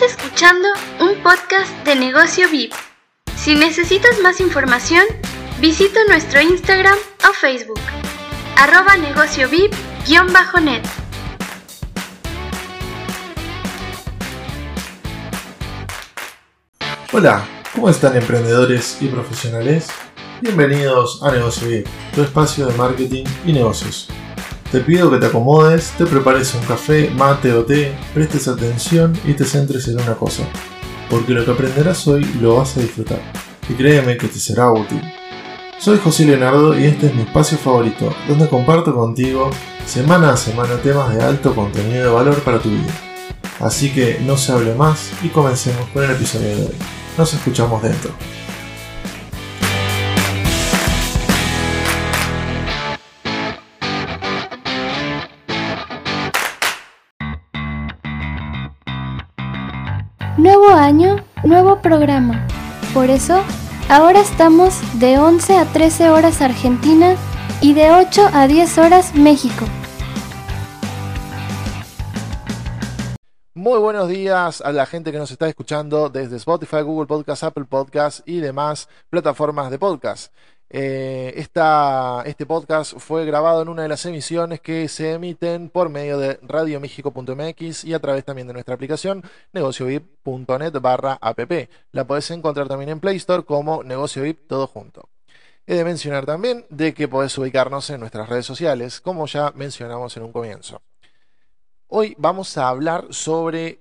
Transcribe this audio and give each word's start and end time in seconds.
Estás 0.00 0.16
escuchando 0.16 0.68
un 1.00 1.20
podcast 1.24 1.72
de 1.84 1.96
negocio 1.96 2.48
VIP. 2.48 2.72
Si 3.34 3.56
necesitas 3.56 4.20
más 4.22 4.40
información, 4.40 5.02
visita 5.60 5.98
nuestro 6.06 6.40
Instagram 6.40 6.96
o 7.28 7.32
Facebook, 7.32 7.80
arroba 8.56 8.96
negocio 8.96 9.48
VIP-net. 9.48 10.86
Hola, 17.12 17.44
¿cómo 17.74 17.90
están 17.90 18.16
emprendedores 18.16 18.98
y 19.00 19.08
profesionales? 19.08 19.88
Bienvenidos 20.40 21.24
a 21.24 21.32
Negocio 21.32 21.66
VIP, 21.66 21.88
tu 22.14 22.22
espacio 22.22 22.66
de 22.66 22.74
marketing 22.74 23.24
y 23.44 23.52
negocios. 23.52 24.08
Te 24.70 24.80
pido 24.80 25.10
que 25.10 25.16
te 25.16 25.24
acomodes, 25.24 25.92
te 25.96 26.04
prepares 26.04 26.54
un 26.54 26.60
café, 26.60 27.10
mate 27.16 27.54
o 27.54 27.64
té, 27.64 27.96
prestes 28.12 28.48
atención 28.48 29.18
y 29.24 29.32
te 29.32 29.46
centres 29.46 29.88
en 29.88 29.98
una 29.98 30.14
cosa, 30.14 30.42
porque 31.08 31.32
lo 31.32 31.42
que 31.42 31.52
aprenderás 31.52 32.06
hoy 32.06 32.22
lo 32.38 32.56
vas 32.56 32.76
a 32.76 32.80
disfrutar, 32.80 33.18
y 33.66 33.72
créeme 33.72 34.18
que 34.18 34.28
te 34.28 34.38
será 34.38 34.70
útil. 34.70 35.00
Soy 35.78 35.98
José 35.98 36.26
Leonardo 36.26 36.78
y 36.78 36.84
este 36.84 37.06
es 37.06 37.14
mi 37.14 37.22
espacio 37.22 37.56
favorito, 37.56 38.12
donde 38.28 38.46
comparto 38.46 38.94
contigo 38.94 39.48
semana 39.86 40.34
a 40.34 40.36
semana 40.36 40.76
temas 40.82 41.14
de 41.14 41.22
alto 41.22 41.54
contenido 41.54 42.04
de 42.04 42.10
valor 42.10 42.38
para 42.42 42.58
tu 42.58 42.68
vida. 42.68 42.92
Así 43.60 43.90
que 43.90 44.20
no 44.26 44.36
se 44.36 44.52
hable 44.52 44.74
más 44.74 45.12
y 45.22 45.28
comencemos 45.28 45.88
con 45.94 46.04
el 46.04 46.10
episodio 46.10 46.48
de 46.48 46.62
hoy. 46.66 46.76
Nos 47.16 47.32
escuchamos 47.32 47.82
dentro. 47.82 48.12
Nuevo 60.68 60.82
año, 60.82 61.16
nuevo 61.44 61.80
programa. 61.80 62.46
Por 62.92 63.08
eso, 63.08 63.42
ahora 63.88 64.20
estamos 64.20 64.74
de 65.00 65.16
11 65.16 65.56
a 65.56 65.64
13 65.64 66.10
horas 66.10 66.42
Argentina 66.42 67.16
y 67.62 67.72
de 67.72 67.90
8 67.90 68.28
a 68.34 68.46
10 68.46 68.76
horas 68.76 69.14
México. 69.14 69.64
Muy 73.54 73.78
buenos 73.78 74.08
días 74.08 74.60
a 74.60 74.72
la 74.72 74.84
gente 74.84 75.10
que 75.10 75.16
nos 75.16 75.30
está 75.30 75.48
escuchando 75.48 76.10
desde 76.10 76.36
Spotify, 76.36 76.82
Google 76.82 77.06
Podcast, 77.06 77.44
Apple 77.44 77.64
Podcast 77.64 78.20
y 78.28 78.40
demás 78.40 78.90
plataformas 79.08 79.70
de 79.70 79.78
podcast. 79.78 80.34
Eh, 80.70 81.32
este 81.36 82.44
podcast 82.44 82.98
fue 82.98 83.24
grabado 83.24 83.62
en 83.62 83.68
una 83.68 83.82
de 83.82 83.88
las 83.88 84.04
emisiones 84.04 84.60
que 84.60 84.86
se 84.88 85.12
emiten 85.14 85.70
por 85.70 85.88
medio 85.88 86.18
de 86.18 86.38
radiomexico.mx 86.42 87.84
y 87.84 87.94
a 87.94 88.00
través 88.00 88.24
también 88.24 88.48
de 88.48 88.52
nuestra 88.52 88.74
aplicación 88.74 89.22
negociovip.net 89.52 90.72
barra 90.80 91.18
app. 91.20 91.40
La 91.92 92.06
podés 92.06 92.30
encontrar 92.30 92.68
también 92.68 92.90
en 92.90 93.00
Play 93.00 93.16
Store 93.16 93.44
como 93.44 93.82
Negocio 93.82 94.22
VIP 94.22 94.46
todo 94.46 94.66
junto. 94.66 95.08
He 95.66 95.74
de 95.74 95.84
mencionar 95.84 96.26
también 96.26 96.66
de 96.70 96.94
que 96.94 97.08
podés 97.08 97.36
ubicarnos 97.38 97.88
en 97.90 98.00
nuestras 98.00 98.28
redes 98.28 98.46
sociales, 98.46 99.00
como 99.00 99.26
ya 99.26 99.52
mencionamos 99.54 100.16
en 100.16 100.22
un 100.22 100.32
comienzo. 100.32 100.82
Hoy 101.88 102.14
vamos 102.18 102.56
a 102.58 102.68
hablar 102.68 103.06
sobre 103.10 103.80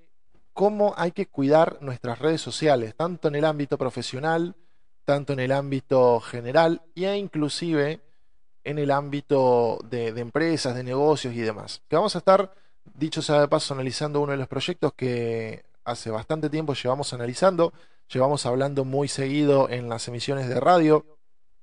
cómo 0.53 0.93
hay 0.97 1.11
que 1.11 1.27
cuidar 1.27 1.77
nuestras 1.81 2.19
redes 2.19 2.41
sociales, 2.41 2.95
tanto 2.95 3.27
en 3.27 3.35
el 3.35 3.45
ámbito 3.45 3.77
profesional, 3.77 4.55
tanto 5.07 5.31
en 5.31 5.39
el 5.39 5.53
ámbito 5.53 6.19
general 6.19 6.81
e 6.93 7.15
inclusive 7.15 8.01
en 8.65 8.77
el 8.77 8.91
ámbito 8.91 9.79
de, 9.89 10.09
empresas, 10.09 10.75
de 10.75 10.83
negocios 10.83 11.33
y 11.33 11.39
demás. 11.39 11.81
Que 11.87 11.95
vamos 11.95 12.15
a 12.15 12.19
estar, 12.19 12.53
dicho 12.83 13.21
sea 13.21 13.39
de 13.39 13.47
paso, 13.47 13.73
analizando 13.73 14.19
uno 14.19 14.33
de 14.33 14.37
los 14.37 14.49
proyectos 14.49 14.91
que 14.91 15.63
hace 15.85 16.09
bastante 16.09 16.49
tiempo 16.49 16.73
llevamos 16.73 17.13
analizando, 17.13 17.71
llevamos 18.11 18.45
hablando 18.45 18.83
muy 18.83 19.07
seguido 19.07 19.69
en 19.69 19.87
las 19.87 20.09
emisiones 20.09 20.49
de 20.49 20.59
radio, 20.59 21.05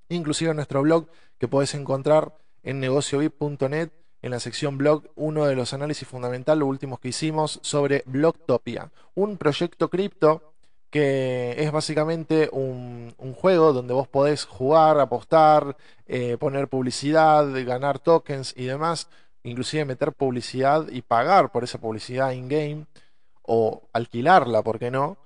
inclusive 0.09 0.53
en 0.53 0.57
nuestro 0.57 0.81
blog 0.81 1.09
que 1.37 1.47
podés 1.47 1.75
encontrar 1.75 2.35
en 2.63 2.81
negociovip.net 2.81 3.91
en 4.23 4.31
la 4.31 4.41
sección 4.41 4.79
blog 4.79 5.05
uno 5.17 5.45
de 5.45 5.55
los 5.55 5.75
análisis 5.75 6.09
fundamentales, 6.09 6.61
los 6.61 6.69
últimos 6.71 6.99
que 6.99 7.09
hicimos 7.09 7.61
sobre 7.63 8.05
Blogtopia, 8.07 8.91
un 9.15 9.37
proyecto 9.37 9.91
cripto 9.91 10.54
que 10.95 11.57
es 11.59 11.73
básicamente 11.73 12.49
un, 12.53 13.13
juego 13.35 13.73
donde 13.73 13.93
vos 13.93 14.07
podés 14.07 14.45
jugar, 14.45 15.01
apostar, 15.01 15.77
eh, 16.07 16.37
poner 16.39 16.69
publicidad, 16.69 17.49
ganar 17.67 17.99
tokens 17.99 18.55
y 18.57 18.67
demás, 18.67 19.09
inclusive 19.43 19.87
meter 19.87 20.13
publicidad 20.13 20.87
y 20.89 21.03
pagar 21.03 21.51
por 21.51 21.65
esa 21.65 21.81
publicidad 21.81 22.31
in-game 22.31 22.87
o 23.43 23.89
alquilarla, 23.93 24.63
¿por 24.63 24.79
qué 24.79 24.93
no? 24.93 25.19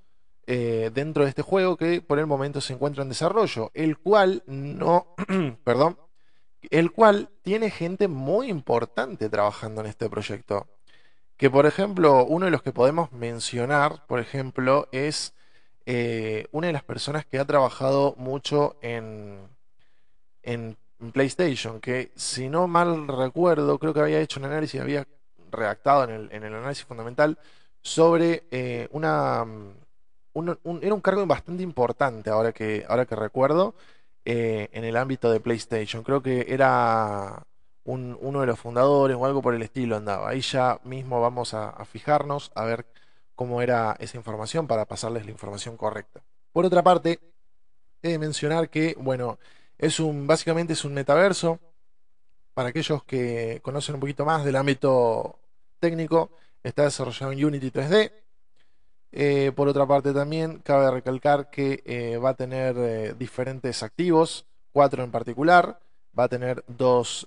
Eh, 0.47 0.91
dentro 0.95 1.25
de 1.25 1.29
este 1.29 1.43
juego 1.43 1.77
que 1.77 2.01
por 2.01 2.19
el 2.19 2.25
momento 2.27 2.63
se 2.63 2.73
encuentra 2.73 3.03
en 3.03 3.11
desarrollo, 3.11 3.71
el 3.75 3.99
cual 3.99 4.45
no, 4.47 5.15
perdón, 5.65 5.99
el 6.71 6.93
cual 6.93 7.29
tiene 7.43 7.71
gente 7.71 8.09
muy 8.09 8.49
importante 8.49 9.29
trabajando 9.29 9.83
en 9.83 9.89
este 9.89 10.09
proyecto. 10.09 10.67
Que 11.37 11.51
por 11.51 11.67
ejemplo, 11.67 12.25
uno 12.25 12.47
de 12.47 12.53
los 12.53 12.63
que 12.63 12.73
podemos 12.73 13.13
mencionar, 13.13 14.07
por 14.07 14.19
ejemplo, 14.19 14.89
es 14.93 15.35
eh, 15.91 16.47
una 16.53 16.67
de 16.67 16.75
las 16.75 16.83
personas 16.83 17.25
que 17.25 17.39
ha 17.39 17.47
trabajado 17.47 18.15
mucho 18.19 18.77
en, 18.83 19.39
en 20.43 20.77
PlayStation, 21.15 21.81
que 21.81 22.13
si 22.15 22.51
no 22.51 22.69
mal 22.69 23.09
recuerdo, 23.09 23.79
creo 23.79 23.95
que 23.95 24.01
había 24.01 24.21
hecho 24.21 24.39
un 24.39 24.45
análisis, 24.45 24.83
había 24.83 25.07
redactado 25.51 26.05
en 26.05 26.11
el, 26.11 26.29
en 26.31 26.45
el 26.45 26.55
análisis 26.55 26.85
fundamental 26.85 27.39
sobre 27.81 28.45
eh, 28.51 28.89
una... 28.91 29.47
era 30.83 30.95
un 30.95 31.01
cargo 31.01 31.25
bastante 31.27 31.63
importante 31.63 32.29
ahora 32.29 32.53
que, 32.53 32.85
ahora 32.87 33.07
que 33.07 33.17
recuerdo 33.17 33.75
eh, 34.27 34.69
en 34.73 34.85
el 34.85 34.95
ámbito 34.95 35.31
de 35.33 35.41
PlayStation. 35.41 36.03
Creo 36.03 36.23
que 36.23 36.45
era 36.51 37.45
uno 37.85 38.41
de 38.43 38.47
los 38.47 38.59
fundadores 38.59 39.17
o 39.17 39.25
algo 39.25 39.41
por 39.41 39.55
el 39.55 39.63
estilo 39.63 39.97
andaba. 39.97 40.29
Ahí 40.29 40.43
ya 40.43 40.81
mismo 40.85 41.19
vamos 41.23 41.55
a 41.55 41.83
fijarnos 41.87 42.53
a 42.55 42.67
ver 42.67 42.85
cómo 43.39 43.63
era 43.63 43.97
esa 44.01 44.17
información 44.17 44.67
para 44.67 44.85
pasarles 44.85 45.25
la 45.25 45.31
información 45.31 45.77
correcta. 45.77 46.21
Por 46.53 46.67
otra 46.67 46.83
parte, 46.83 47.21
he 48.03 48.09
de 48.09 48.19
mencionar 48.19 48.69
que, 48.69 48.97
bueno, 48.99 49.39
es 49.79 50.01
un, 50.01 50.27
básicamente 50.27 50.73
es 50.73 50.85
un 50.85 50.93
metaverso. 50.93 51.61
Para 52.53 52.71
aquellos 52.71 53.05
que 53.05 53.61
conocen 53.63 53.95
un 53.95 54.01
poquito 54.01 54.25
más 54.25 54.45
del 54.45 54.57
ámbito 54.57 55.39
técnico, 55.79 56.33
está 56.65 56.83
desarrollado 56.83 57.31
en 57.31 57.45
Unity 57.45 57.71
3D. 57.71 58.11
Eh, 59.13 59.53
por 59.55 59.69
otra 59.69 59.87
parte 59.87 60.13
también 60.13 60.59
cabe 60.59 60.91
recalcar 60.91 61.49
que 61.49 61.81
eh, 61.87 62.17
va 62.17 62.31
a 62.31 62.35
tener 62.35 62.75
eh, 62.77 63.15
diferentes 63.17 63.85
activos, 63.85 64.47
cuatro 64.73 65.05
en 65.05 65.13
particular. 65.13 65.79
Va 66.17 66.25
a 66.25 66.29
tener 66.29 66.65
dos, 66.67 67.27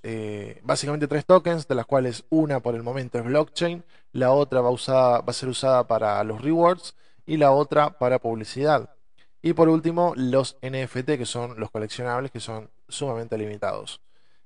básicamente 0.64 1.08
tres 1.08 1.25
tokens, 1.25 1.68
de 1.68 1.75
las 1.75 1.86
cuales 1.86 2.25
una 2.30 2.59
por 2.59 2.75
el 2.75 2.84
momento 2.84 3.19
es 3.19 3.25
blockchain, 3.25 3.84
la 4.12 4.31
otra 4.31 4.62
va 4.62 4.69
a, 4.69 5.22
va 5.22 5.24
a 5.28 5.34
ser 5.34 5.50
usada 5.50 5.88
para 5.88 6.24
los 6.24 6.42
rewards 6.42 6.96
y 7.25 7.38
la 7.38 7.52
otra 7.52 7.97
para 7.97 8.20
publicidad. 8.20 8.90
Y 9.41 9.53
por 9.53 9.70
último, 9.70 10.14
los 10.16 10.58
NFT, 10.62 11.18
que 11.18 11.25
son 11.25 11.59
los 11.59 11.72
coleccionables, 11.72 12.31
que 12.31 12.40
son 12.40 12.70
sumamente 12.88 13.38
limitados. 13.38 14.02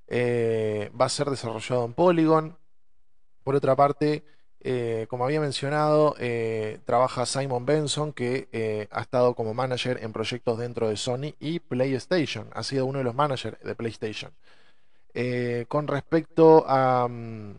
Eh, 0.06 0.90
va 0.98 1.06
a 1.06 1.10
ser 1.10 1.28
desarrollado 1.28 1.84
en 1.84 1.92
Polygon. 1.92 2.56
Por 3.44 3.54
otra 3.54 3.76
parte, 3.76 4.24
eh, 4.68 5.06
como 5.08 5.24
había 5.24 5.40
mencionado, 5.40 6.16
eh, 6.18 6.80
trabaja 6.84 7.24
Simon 7.26 7.64
Benson, 7.66 8.12
que 8.12 8.88
ha 8.90 9.00
estado 9.00 9.34
como 9.34 9.54
manager 9.54 9.98
en 10.02 10.12
proyectos 10.12 10.58
dentro 10.58 10.88
de 10.88 10.96
Sony 10.96 11.34
y 11.40 11.60
PlayStation. 11.60 12.48
Ha 12.52 12.62
sido 12.62 12.86
uno 12.86 12.98
de 12.98 13.04
los 13.04 13.14
managers 13.14 13.58
de 13.62 13.74
PlayStation. 13.74 14.32
con 15.68 15.86
respecto. 15.88 16.66
Mm, 17.08 17.52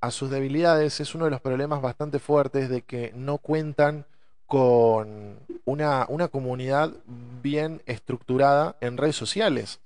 a 0.00 0.10
sus 0.10 0.30
debilidades 0.30 1.00
es 1.00 1.14
uno 1.14 1.24
de 1.24 1.30
los 1.30 1.40
problemas 1.40 1.82
bastante 1.82 2.18
fuertes 2.18 2.68
de 2.68 2.82
que 2.82 3.12
no 3.14 3.38
cuentan 3.38 4.06
con 4.46 5.38
una, 5.64 6.06
comunidad 6.30 6.92
bien 7.42 7.82
estructurada 7.86 8.76
en 8.80 8.96
redes 8.96 9.16
sociales. 9.16 9.80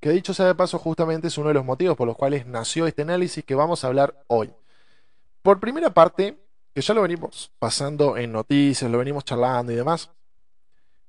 Que 0.00 0.10
dicho 0.10 0.34
sea 0.34 0.46
de 0.46 0.54
paso, 0.54 0.78
justamente 0.78 1.28
es 1.28 1.38
uno 1.38 1.48
de 1.48 1.54
los 1.54 1.64
motivos 1.64 1.96
por 1.96 2.06
los 2.06 2.16
cuales 2.16 2.46
nació 2.46 2.86
este 2.86 3.02
análisis 3.02 3.44
que 3.44 3.54
vamos 3.54 3.84
a 3.84 3.86
hablar 3.86 4.22
hoy. 4.26 4.52
Por 5.44 5.60
primera 5.60 5.92
parte, 5.92 6.38
que 6.72 6.80
ya 6.80 6.94
lo 6.94 7.02
venimos 7.02 7.52
pasando 7.58 8.16
en 8.16 8.32
noticias, 8.32 8.90
lo 8.90 8.96
venimos 8.96 9.26
charlando 9.26 9.72
y 9.72 9.76
demás, 9.76 10.08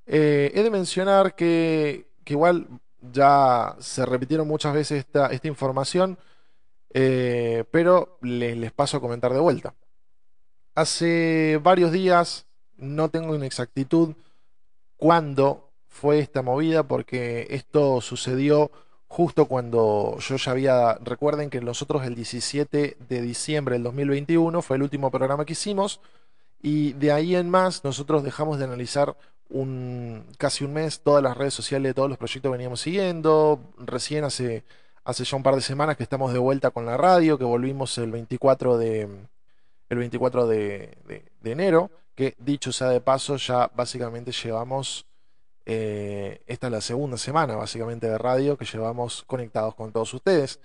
eh, 0.05 0.51
he 0.53 0.61
de 0.61 0.69
mencionar 0.69 1.35
que, 1.35 2.07
igual 2.25 2.67
ya 2.99 3.77
se 3.79 4.05
repitieron 4.05 4.45
muchas 4.45 4.73
veces 4.73 5.05
esta, 5.05 5.29
información, 5.47 6.17
eh, 6.89 7.63
pero 7.71 8.17
les, 8.23 8.73
paso 8.73 8.97
a 8.97 8.99
comentar 8.99 9.31
de 9.31 9.39
vuelta. 9.39 9.73
Hace 10.73 11.57
varios 11.63 11.93
días, 11.93 12.45
no 12.75 13.07
tengo 13.07 13.35
en 13.35 13.43
exactitud 13.43 14.15
cuándo 14.97 15.71
fue 15.87 16.19
esta 16.19 16.41
movida, 16.41 16.83
porque 16.83 17.47
esto 17.51 18.01
sucedió 18.01 18.69
justo 19.07 19.45
cuando 19.45 20.17
yo 20.19 20.35
ya 20.37 20.51
había, 20.51 20.95
recuerden 20.95 21.49
que 21.49 21.61
nosotros 21.61 22.05
el 22.05 22.15
17 22.15 22.97
de 23.07 23.21
diciembre 23.21 23.73
del 23.73 23.83
2021 23.83 24.61
fue 24.61 24.77
el 24.77 24.83
último 24.83 25.11
programa 25.11 25.45
que 25.45 25.53
hicimos, 25.53 25.99
Y 26.61 26.93
de 26.93 27.11
ahí 27.11 27.35
en 27.35 27.49
más, 27.49 27.83
nosotros 27.83 28.23
dejamos 28.23 28.57
de 28.57 28.65
analizar 28.65 29.15
un, 29.49 30.25
casi 30.37 30.63
un 30.65 30.73
mes 30.73 31.01
todas 31.01 31.23
las 31.23 31.37
redes 31.37 31.53
sociales 31.53 31.89
de 31.89 31.93
todos 31.93 32.09
los 32.09 32.17
proyectos 32.17 32.49
que 32.49 32.57
veníamos 32.57 32.81
siguiendo. 32.81 33.59
Recién 33.77 34.23
hace, 34.23 34.63
hace 35.03 35.23
ya 35.23 35.37
un 35.37 35.43
par 35.43 35.55
de 35.55 35.61
semanas 35.61 35.97
que 35.97 36.03
estamos 36.03 36.33
de 36.33 36.39
vuelta 36.39 36.71
con 36.71 36.85
la 36.85 36.97
radio, 36.97 37.37
que 37.37 37.45
volvimos 37.45 37.97
el 37.97 38.11
24 38.11 38.77
de, 38.77 39.07
el 39.89 39.97
24 39.97 40.47
de, 40.47 40.97
enero, 41.43 41.91
que 42.15 42.35
dicho 42.39 42.71
sea 42.71 42.89
de 42.89 43.01
paso, 43.01 43.37
ya 43.37 43.69
básicamente 43.75 44.31
llevamos, 44.31 45.05
eh, 45.65 46.43
esta 46.47 46.67
es 46.67 46.71
la 46.71 46.81
segunda 46.81 47.17
semana 47.17 47.55
básicamente 47.55 48.07
de 48.07 48.17
radio 48.17 48.57
que 48.57 48.65
llevamos 48.65 49.23
conectados 49.25 49.75
con 49.75 49.91
todos 49.91 50.13
ustedes. 50.13 50.59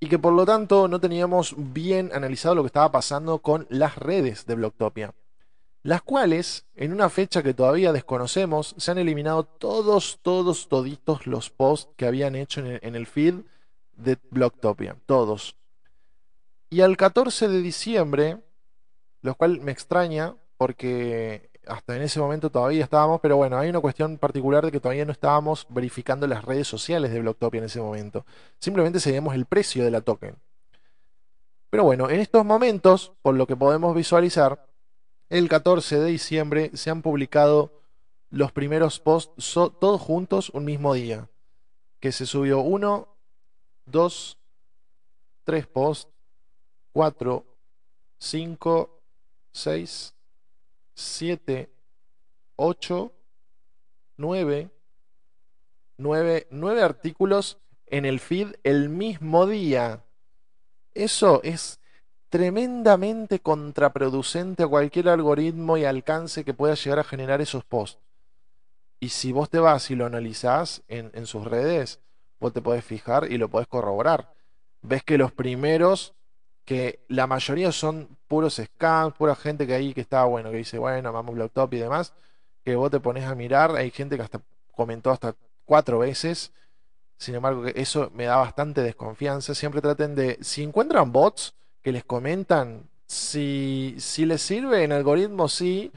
Y 0.00 0.08
que 0.08 0.18
por 0.18 0.32
lo 0.32 0.46
tanto 0.46 0.86
no 0.86 1.00
teníamos 1.00 1.54
bien 1.56 2.10
analizado 2.14 2.54
lo 2.54 2.62
que 2.62 2.68
estaba 2.68 2.92
pasando 2.92 3.40
con 3.40 3.66
las 3.68 3.96
redes 3.96 4.46
de 4.46 4.54
Blocktopia 4.54 5.12
las 5.88 6.02
cuales, 6.02 6.66
en 6.74 6.92
una 6.92 7.08
fecha 7.08 7.42
que 7.42 7.54
todavía 7.54 7.92
desconocemos, 7.92 8.74
se 8.76 8.90
han 8.90 8.98
eliminado 8.98 9.44
todos, 9.44 10.18
todos, 10.22 10.68
toditos 10.68 11.26
los 11.26 11.50
posts 11.50 11.90
que 11.96 12.06
habían 12.06 12.34
hecho 12.34 12.60
en 12.60 12.94
el, 12.94 13.06
feed 13.06 13.36
de 13.96 14.18
Blocktopia, 14.30 14.96
todos. 15.06 15.56
Y 16.68 16.82
al 16.82 16.96
14 16.96 17.48
de 17.48 17.62
diciembre, 17.62 18.38
lo 19.22 19.34
cual 19.36 19.60
me 19.60 19.72
extraña, 19.72 20.34
porque 20.58 21.47
hasta 21.68 21.96
en 21.96 22.02
ese 22.02 22.18
momento 22.18 22.50
todavía 22.50 22.82
estábamos, 22.84 23.20
pero 23.20 23.36
bueno, 23.36 23.58
hay 23.58 23.68
una 23.68 23.80
cuestión 23.80 24.18
particular 24.18 24.64
de 24.64 24.72
que 24.72 24.80
todavía 24.80 25.04
no 25.04 25.12
estábamos 25.12 25.66
verificando 25.68 26.26
las 26.26 26.44
redes 26.44 26.66
sociales 26.66 27.12
de 27.12 27.20
Blocktopia 27.20 27.58
en 27.58 27.64
ese 27.64 27.80
momento. 27.80 28.24
Simplemente 28.58 29.00
seguimos 29.00 29.34
el 29.34 29.46
precio 29.46 29.84
de 29.84 29.90
la 29.90 30.00
token. 30.00 30.36
Pero 31.70 31.84
bueno, 31.84 32.08
en 32.08 32.20
estos 32.20 32.44
momentos, 32.44 33.12
por 33.22 33.34
lo 33.34 33.46
que 33.46 33.56
podemos 33.56 33.94
visualizar, 33.94 34.66
el 35.28 35.48
14 35.48 36.00
de 36.00 36.06
diciembre 36.06 36.70
se 36.74 36.90
han 36.90 37.02
publicado 37.02 37.72
los 38.30 38.52
primeros 38.52 39.00
posts 39.00 39.54
todos 39.80 40.00
juntos 40.00 40.50
un 40.50 40.64
mismo 40.64 40.94
día. 40.94 41.28
Que 42.00 42.12
se 42.12 42.26
subió 42.26 42.60
uno, 42.60 43.08
dos, 43.84 44.38
tres 45.44 45.66
posts, 45.66 46.10
cuatro, 46.92 47.44
cinco, 48.18 49.02
seis, 49.52 50.14
siete, 50.98 51.70
ocho, 52.56 53.12
nueve, 54.16 54.68
nueve, 55.96 56.48
nueve 56.50 56.82
artículos 56.82 57.58
en 57.86 58.04
el 58.04 58.18
feed 58.18 58.56
el 58.64 58.88
mismo 58.88 59.46
día. 59.46 60.02
Eso 60.94 61.40
es 61.44 61.78
tremendamente 62.28 63.38
contraproducente 63.38 64.64
a 64.64 64.68
cualquier 64.68 65.08
algoritmo 65.08 65.76
y 65.76 65.84
alcance 65.84 66.44
que 66.44 66.52
pueda 66.52 66.74
llegar 66.74 66.98
a 66.98 67.04
generar 67.04 67.40
esos 67.40 67.64
posts. 67.64 68.00
Y 68.98 69.10
si 69.10 69.30
vos 69.30 69.48
te 69.48 69.60
vas 69.60 69.90
y 69.92 69.94
lo 69.94 70.04
analizás 70.04 70.82
en, 70.88 71.26
sus 71.26 71.44
redes, 71.44 72.00
vos 72.40 72.52
te 72.52 72.60
podés 72.60 72.84
fijar 72.84 73.30
y 73.30 73.38
lo 73.38 73.48
podés 73.48 73.68
corroborar. 73.68 74.34
Ves 74.82 75.04
que 75.04 75.16
los 75.16 75.30
primeros, 75.30 76.14
que 76.68 77.00
la 77.08 77.26
mayoría 77.26 77.72
son 77.72 78.18
puros 78.28 78.60
scams, 78.62 79.14
pura 79.14 79.34
gente 79.34 79.66
que 79.66 79.72
ahí 79.72 79.94
que 79.94 80.02
está, 80.02 80.24
bueno, 80.26 80.50
que 80.50 80.58
dice, 80.58 80.76
bueno, 80.76 81.10
vamos 81.14 81.34
Blocktop 81.34 81.72
y 81.72 81.78
demás, 81.78 82.12
que 82.62 82.76
vos 82.76 82.90
te 82.90 83.00
pones 83.00 83.24
a 83.24 83.34
mirar, 83.34 83.74
hay 83.74 83.90
gente 83.90 84.16
que 84.16 84.22
hasta 84.22 84.42
comentó 84.76 85.10
hasta 85.10 85.34
cuatro 85.64 86.00
veces, 86.00 86.52
sin 87.16 87.36
embargo, 87.36 87.64
eso 87.68 88.10
me 88.14 88.26
da 88.26 88.36
bastante 88.36 88.82
desconfianza. 88.82 89.54
Siempre 89.54 89.80
traten 89.80 90.14
de, 90.14 90.36
si 90.42 90.62
encuentran 90.62 91.10
bots, 91.10 91.54
que 91.82 91.90
les 91.90 92.04
comentan. 92.04 92.82
Si, 93.06 93.94
si 93.98 94.26
les 94.26 94.42
sirve 94.42 94.84
en 94.84 94.92
algoritmo, 94.92 95.48
sí, 95.48 95.90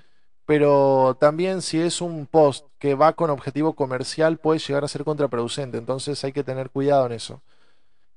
pero 0.45 1.17
también 1.19 1.61
si 1.61 1.81
es 1.81 1.99
un 1.99 2.27
post 2.27 2.65
que 2.79 2.95
va 2.95 3.11
con 3.11 3.29
objetivo 3.29 3.73
comercial 3.73 4.37
puede 4.37 4.59
llegar 4.59 4.85
a 4.85 4.87
ser 4.87 5.03
contraproducente, 5.03 5.77
entonces 5.77 6.23
hay 6.23 6.31
que 6.31 6.45
tener 6.45 6.69
cuidado 6.69 7.07
en 7.07 7.11
eso. 7.11 7.41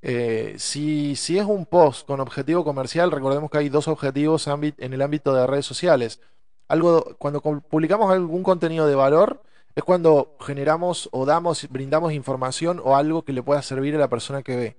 Eh, 0.06 0.56
si, 0.58 1.16
si, 1.16 1.38
es 1.38 1.46
un 1.46 1.64
post 1.64 2.06
con 2.06 2.20
objetivo 2.20 2.62
comercial, 2.62 3.10
recordemos 3.10 3.50
que 3.50 3.56
hay 3.56 3.70
dos 3.70 3.88
objetivos 3.88 4.46
en 4.46 4.92
el 4.92 5.00
ámbito 5.00 5.32
de 5.34 5.46
redes 5.46 5.64
sociales. 5.64 6.20
Algo, 6.68 7.16
cuando 7.16 7.40
publicamos 7.40 8.12
algún 8.12 8.42
contenido 8.42 8.86
de 8.86 8.96
valor, 8.96 9.42
es 9.74 9.82
cuando 9.82 10.36
generamos 10.40 11.08
o 11.10 11.24
damos, 11.24 11.66
brindamos 11.70 12.12
información 12.12 12.82
o 12.84 12.96
algo 12.96 13.22
que 13.22 13.32
le 13.32 13.42
pueda 13.42 13.62
servir 13.62 13.94
a 13.96 13.98
la 13.98 14.08
persona 14.08 14.42
que 14.42 14.56
ve. 14.56 14.76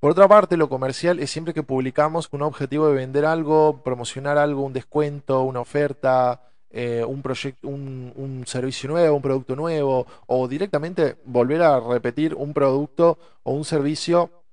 Por 0.00 0.10
otra 0.10 0.26
parte, 0.26 0.56
lo 0.56 0.68
comercial 0.68 1.20
es 1.20 1.30
siempre 1.30 1.54
que 1.54 1.62
publicamos 1.62 2.26
con 2.26 2.42
un 2.42 2.48
objetivo 2.48 2.88
de 2.88 2.94
vender 2.94 3.26
algo, 3.26 3.80
promocionar 3.84 4.38
algo, 4.38 4.64
un 4.64 4.72
descuento, 4.72 5.44
una 5.44 5.60
oferta, 5.60 6.42
eh, 6.70 7.04
un, 7.06 7.22
proyecto, 7.22 7.68
un, 7.68 8.42
servicio 8.46 8.90
nuevo, 8.90 9.14
un 9.14 9.22
producto 9.22 9.54
nuevo, 9.54 10.08
o 10.26 10.48
directamente 10.48 11.14
volver 11.24 11.62
a 11.62 11.78
repetir 11.78 12.34
un 12.34 12.52
producto 12.52 13.18
o 13.44 13.52
un 13.52 13.64
servicio 13.64 14.43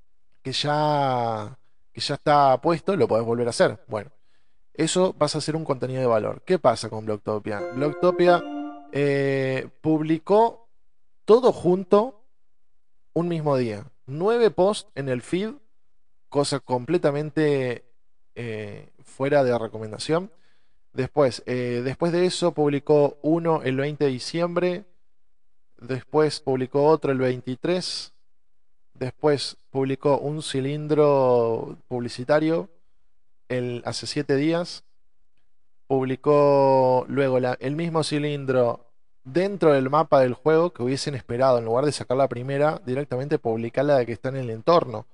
que 0.41 0.51
ya, 0.51 1.57
que 1.93 2.01
ya 2.01 2.15
está 2.15 2.59
puesto, 2.61 2.95
lo 2.95 3.07
podés 3.07 3.25
volver 3.25 3.47
a 3.47 3.51
hacer. 3.51 3.83
Bueno, 3.87 4.11
eso 4.73 5.13
pasa 5.13 5.37
a 5.37 5.41
ser 5.41 5.55
un 5.55 5.65
contenido 5.65 6.01
de 6.01 6.07
valor. 6.07 6.41
¿Qué 6.45 6.59
pasa 6.59 6.89
con 6.89 7.05
Blocktopia? 7.05 7.59
Blocktopia 7.75 8.43
eh, 8.91 9.69
publicó 9.81 10.67
todo 11.25 11.51
junto 11.51 12.23
un 13.13 13.27
mismo 13.27 13.57
día 13.57 13.85
nueve 14.11 14.51
posts 14.51 14.89
en 14.95 15.09
el 15.09 15.21
feed, 15.21 15.53
cosa 16.29 16.59
completamente 16.59 17.85
eh, 18.35 18.89
fuera 19.03 19.43
de 19.43 19.57
recomendación. 19.57 20.31
Después, 20.93 21.43
eh, 21.45 21.81
después 21.83 22.11
de 22.11 22.25
eso 22.25 22.53
publicó 22.53 23.17
uno 23.21 23.61
el 23.63 23.77
20 23.77 24.05
de 24.05 24.11
diciembre, 24.11 24.85
después 25.77 26.41
publicó 26.41 26.85
otro 26.87 27.11
el 27.11 27.17
23, 27.17 28.13
después 28.93 29.57
publicó 29.71 30.19
un 30.19 30.43
cilindro 30.43 31.77
publicitario 31.87 32.69
el, 33.49 33.81
hace 33.85 34.05
siete 34.05 34.35
días, 34.35 34.83
publicó 35.87 37.05
luego 37.07 37.37
el 37.37 37.75
mismo 37.75 38.03
cilindro 38.03 38.85
dentro 39.23 39.73
del 39.73 39.89
mapa 39.89 40.21
del 40.21 40.33
juego 40.33 40.71
que 40.71 40.83
hubiesen 40.83 41.15
esperado, 41.15 41.57
en 41.57 41.65
lugar 41.65 41.85
de 41.85 41.91
sacar 41.91 42.17
la 42.17 42.29
primera, 42.29 42.81
directamente 42.85 43.39
publicar 43.39 43.85
la 43.85 43.97
de 43.97 44.05
que 44.05 44.13
está 44.13 44.29
en 44.29 44.37
el 44.37 44.49
entorno. 44.49 45.05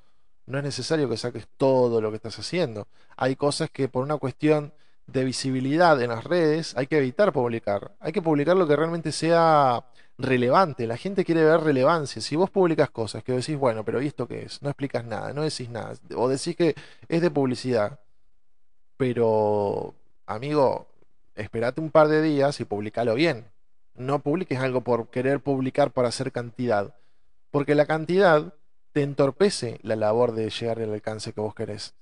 No 0.46 0.58
es 0.58 0.64
necesario 0.64 1.10
que 1.10 1.18
saques 1.18 1.48
todo 1.58 2.00
lo 2.00 2.10
que 2.10 2.18
estás 2.18 2.40
haciendo. 2.40 2.88
Hay 3.16 3.36
cosas 3.36 3.70
que 3.70 3.90
por 3.90 4.04
una 4.04 4.18
cuestión 4.18 4.72
de 5.08 5.24
visibilidad 5.24 6.02
en 6.02 6.10
las 6.10 6.24
redes 6.24 6.76
hay 6.78 6.88
que 6.88 6.98
evitar 6.98 7.34
publicar. 7.34 7.92
Hay 8.00 8.12
que 8.12 8.22
publicar 8.22 8.56
lo 8.56 8.68
que 8.68 8.76
realmente 8.76 9.12
sea 9.12 9.84
relevante. 10.18 10.88
La 10.88 10.98
gente 10.98 11.24
quiere 11.24 11.44
ver 11.44 11.62
relevancia. 11.62 12.22
Si 12.22 12.36
vos 12.36 12.50
publicas 12.50 12.90
cosas 12.90 13.24
que 13.24 13.34
decís, 13.34 13.58
bueno, 13.58 13.84
pero 13.86 14.02
¿y 14.02 14.08
esto 14.08 14.28
qué 14.28 14.44
es? 14.44 14.62
No 14.62 14.70
explicas 14.70 15.06
nada, 15.06 15.34
no 15.34 15.44
decís 15.44 15.70
nada. 15.70 15.94
O 16.16 16.28
decís 16.28 16.56
que 16.56 16.76
es 17.08 17.22
de 17.22 17.32
publicidad. 17.32 18.00
Pero, 18.98 19.94
amigo, 20.26 20.88
esperate 21.36 21.82
un 21.82 21.92
par 21.92 22.08
de 22.08 22.22
días 22.22 22.60
y 22.60 22.66
publicalo 22.66 23.14
bien. 23.16 23.46
No 23.96 24.20
publiques 24.20 24.60
algo 24.60 24.82
por 24.82 25.10
querer 25.10 25.40
publicar 25.40 25.92
para 25.92 26.10
hacer 26.10 26.32
cantidad. 26.32 26.96
Porque 27.52 27.76
la 27.76 27.86
cantidad 27.86 28.54
te 28.92 29.04
entorpece 29.04 29.80
la 29.84 29.96
labor 29.96 30.34
de 30.34 30.50
llegar 30.50 30.80
al 30.80 30.94
alcance 30.94 31.34
que 31.34 31.42
vos 31.42 31.54
querés. 31.54 31.94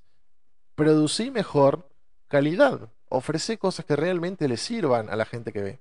Producí 0.75 1.31
mejor 1.31 1.89
calidad. 2.27 2.89
Ofrece 3.10 3.57
cosas 3.57 3.86
que 3.86 3.95
realmente 3.95 4.48
le 4.48 4.57
sirvan 4.57 5.10
a 5.10 5.15
la 5.15 5.25
gente 5.25 5.51
que 5.51 5.62
ve. 5.62 5.79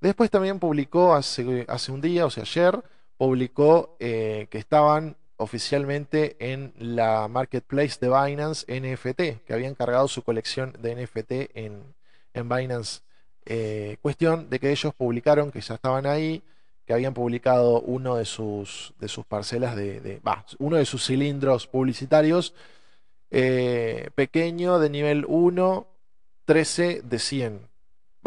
Después 0.00 0.30
también 0.30 0.58
publicó 0.58 1.14
hace, 1.14 1.44
un 1.88 2.00
día, 2.00 2.26
o 2.26 2.30
sea, 2.30 2.42
ayer, 2.42 2.82
publicó 3.16 3.96
eh, 3.98 4.46
que 4.50 4.58
estaban 4.58 5.16
oficialmente 5.38 6.36
en 6.38 6.72
la 6.78 7.28
marketplace 7.28 7.98
de 8.00 8.08
Binance 8.08 8.66
NFT, 8.68 9.44
que 9.44 9.52
habían 9.52 9.74
cargado 9.74 10.08
su 10.08 10.22
colección 10.22 10.74
de 10.80 10.94
NFT 10.94 11.56
en, 11.56 11.82
en 12.34 12.48
Binance 12.48 13.00
eh, 13.48 13.98
cuestión 14.02 14.50
de 14.50 14.58
que 14.58 14.72
ellos 14.72 14.92
publicaron 14.92 15.52
que 15.52 15.60
ya 15.60 15.76
estaban 15.76 16.04
ahí, 16.04 16.42
que 16.84 16.92
habían 16.92 17.14
publicado 17.14 17.80
uno 17.80 18.16
de 18.16 18.24
sus, 18.24 18.92
de 18.98 19.06
sus 19.06 19.24
parcelas 19.24 19.76
de, 19.76 20.20
uno 20.58 20.76
de 20.76 20.84
sus 20.84 21.06
cilindros 21.06 21.68
publicitarios 21.68 22.54
eh, 23.30 24.10
pequeño 24.16 24.80
de 24.80 24.90
nivel 24.90 25.24
1, 25.28 25.86
13 26.44 27.02
de 27.02 27.18
100. 27.18 27.60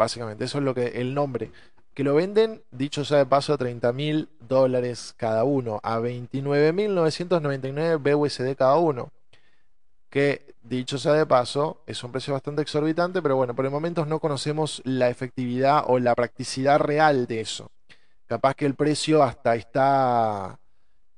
Básicamente, 0.00 0.46
eso 0.46 0.58
es 0.58 0.64
lo 0.64 0.74
que 0.74 0.86
el 1.00 1.14
nombre. 1.14 1.52
Que 1.92 2.04
lo 2.04 2.14
venden, 2.14 2.62
dicho 2.70 3.04
sea 3.04 3.18
de 3.18 3.26
paso, 3.26 3.52
a 3.52 3.58
30 3.58 3.92
mil 3.92 4.30
dólares 4.40 5.14
cada 5.18 5.44
uno, 5.44 5.80
a 5.82 5.98
29.999 5.98 7.98
BUSD 7.98 8.56
cada 8.56 8.76
uno 8.76 9.10
que 10.10 10.54
dicho 10.62 10.98
sea 10.98 11.12
de 11.12 11.24
paso, 11.24 11.82
es 11.86 12.02
un 12.02 12.12
precio 12.12 12.32
bastante 12.32 12.62
exorbitante, 12.62 13.22
pero 13.22 13.36
bueno, 13.36 13.54
por 13.54 13.64
el 13.64 13.70
momento 13.70 14.04
no 14.04 14.18
conocemos 14.18 14.82
la 14.84 15.08
efectividad 15.08 15.84
o 15.86 15.98
la 15.98 16.14
practicidad 16.14 16.80
real 16.80 17.26
de 17.26 17.40
eso. 17.40 17.70
Capaz 18.26 18.54
que 18.54 18.66
el 18.66 18.74
precio 18.74 19.22
hasta 19.22 19.54
está 19.54 20.58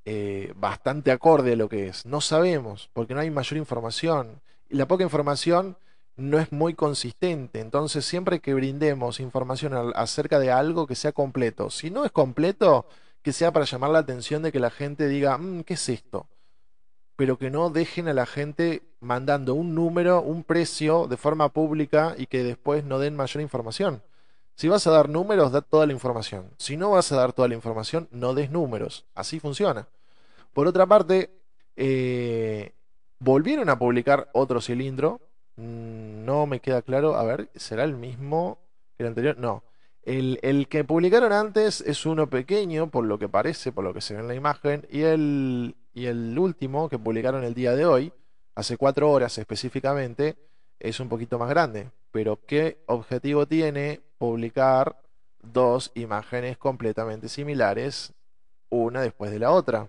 eh, 0.05 0.53
bastante 0.57 1.11
acorde 1.11 1.55
a 1.55 1.57
lo 1.57 1.69
que 1.69 1.89
es. 1.89 2.05
No 2.05 2.21
sabemos, 2.21 2.91
porque 2.93 3.15
no 3.15 3.21
hay 3.21 3.31
mayor 3.31 3.57
información. 3.57 4.41
Y 4.69 4.77
la 4.77 4.87
poca 4.87 5.05
información 5.05 5.77
no 6.17 6.39
es 6.39 6.53
muy 6.53 6.75
consistente. 6.75 7.61
Entonces, 7.61 8.05
siempre 8.05 8.41
que 8.41 8.55
brindemos 8.55 9.21
información 9.21 9.93
acerca 9.95 10.39
de 10.39 10.51
algo 10.51 10.87
que 10.87 10.95
sea 10.95 11.13
completo, 11.13 11.71
si 11.71 11.91
no 11.91 12.05
es 12.05 12.13
completo, 12.13 12.87
que 13.23 13.33
sea 13.33 13.53
para 13.53 13.65
llamar 13.65 13.91
la 13.91 14.01
atención 14.01 14.43
de 14.43 14.53
que 14.53 14.61
la 14.61 14.71
gente 14.71 15.09
diga, 15.09 15.39
mm, 15.39 15.63
¿qué 15.63 15.75
es 15.75 15.89
esto? 15.89 16.27
Pero 17.17 17.39
que 17.39 17.51
no 17.51 17.71
dejen 17.71 18.09
a 18.09 18.15
la 18.15 18.27
gente 18.27 18.83
mandando 19.01 19.55
un 19.55 19.75
número, 19.75 20.23
un 20.23 20.45
precio 20.45 21.07
de 21.07 21.17
forma 21.17 21.49
pública 21.51 22.15
y 22.19 22.27
que 22.27 22.43
después 22.43 22.85
no 22.85 22.99
den 22.99 23.17
mayor 23.17 23.43
información. 23.43 24.03
Si 24.55 24.69
vas 24.69 24.87
a 24.87 24.91
dar 24.91 25.09
números, 25.09 25.53
da 25.53 25.63
toda 25.63 25.87
la 25.87 25.93
información. 25.93 26.51
Si 26.59 26.77
no 26.77 26.91
vas 26.91 27.11
a 27.13 27.17
dar 27.17 27.33
toda 27.33 27.49
la 27.49 27.55
información, 27.55 28.09
no 28.11 28.35
des 28.35 28.51
números. 28.51 29.07
Así 29.15 29.41
funciona. 29.41 29.89
Por 30.53 30.67
otra 30.67 30.87
parte, 30.87 31.31
eh, 31.77 32.73
volvieron 33.19 33.69
a 33.71 33.79
publicar 33.79 34.29
otro 34.33 34.61
cilindro. 34.61 35.21
Mm, 35.57 36.25
no 36.25 36.47
me 36.47 36.61
queda 36.61 36.83
claro. 36.83 37.17
A 37.17 37.25
ver, 37.25 37.49
¿será 37.55 37.85
el 37.85 37.95
mismo 37.95 38.59
que 38.97 39.05
el 39.05 39.09
anterior? 39.09 39.39
No. 39.39 39.65
El, 40.03 40.67
que 40.69 40.85
publicaron 40.85 41.33
antes 41.33 41.81
es 41.81 42.07
uno 42.07 42.29
pequeño, 42.29 42.91
por 42.91 43.05
lo 43.05 43.19
que 43.19 43.29
parece, 43.29 43.71
por 43.71 43.85
lo 43.85 43.95
que 43.95 44.01
se 44.01 44.15
ve 44.15 44.21
en 44.21 44.29
la 44.29 44.35
imagen, 44.35 44.87
y 44.91 45.03
el, 45.03 45.77
y 45.95 46.07
el 46.07 46.37
último 46.39 46.89
que 46.89 46.99
publicaron 46.99 47.45
el 47.45 47.55
día 47.55 47.77
de 47.77 47.87
hoy, 47.87 48.13
hace 48.57 48.77
cuatro 48.77 49.11
horas 49.11 49.39
específicamente, 49.39 50.37
es 50.81 50.99
un 50.99 51.09
poquito 51.09 51.39
más 51.39 51.49
grande. 51.49 51.91
Pero 52.11 52.41
¿qué 52.47 52.83
objetivo 52.87 53.47
tiene 53.47 54.01
publicar 54.19 55.01
dos 55.41 55.93
imágenes 55.95 56.59
completamente 56.59 57.29
similares, 57.29 58.13
una 58.71 59.03
después 59.03 59.31
de 59.31 59.39
la 59.39 59.53
otra? 59.53 59.89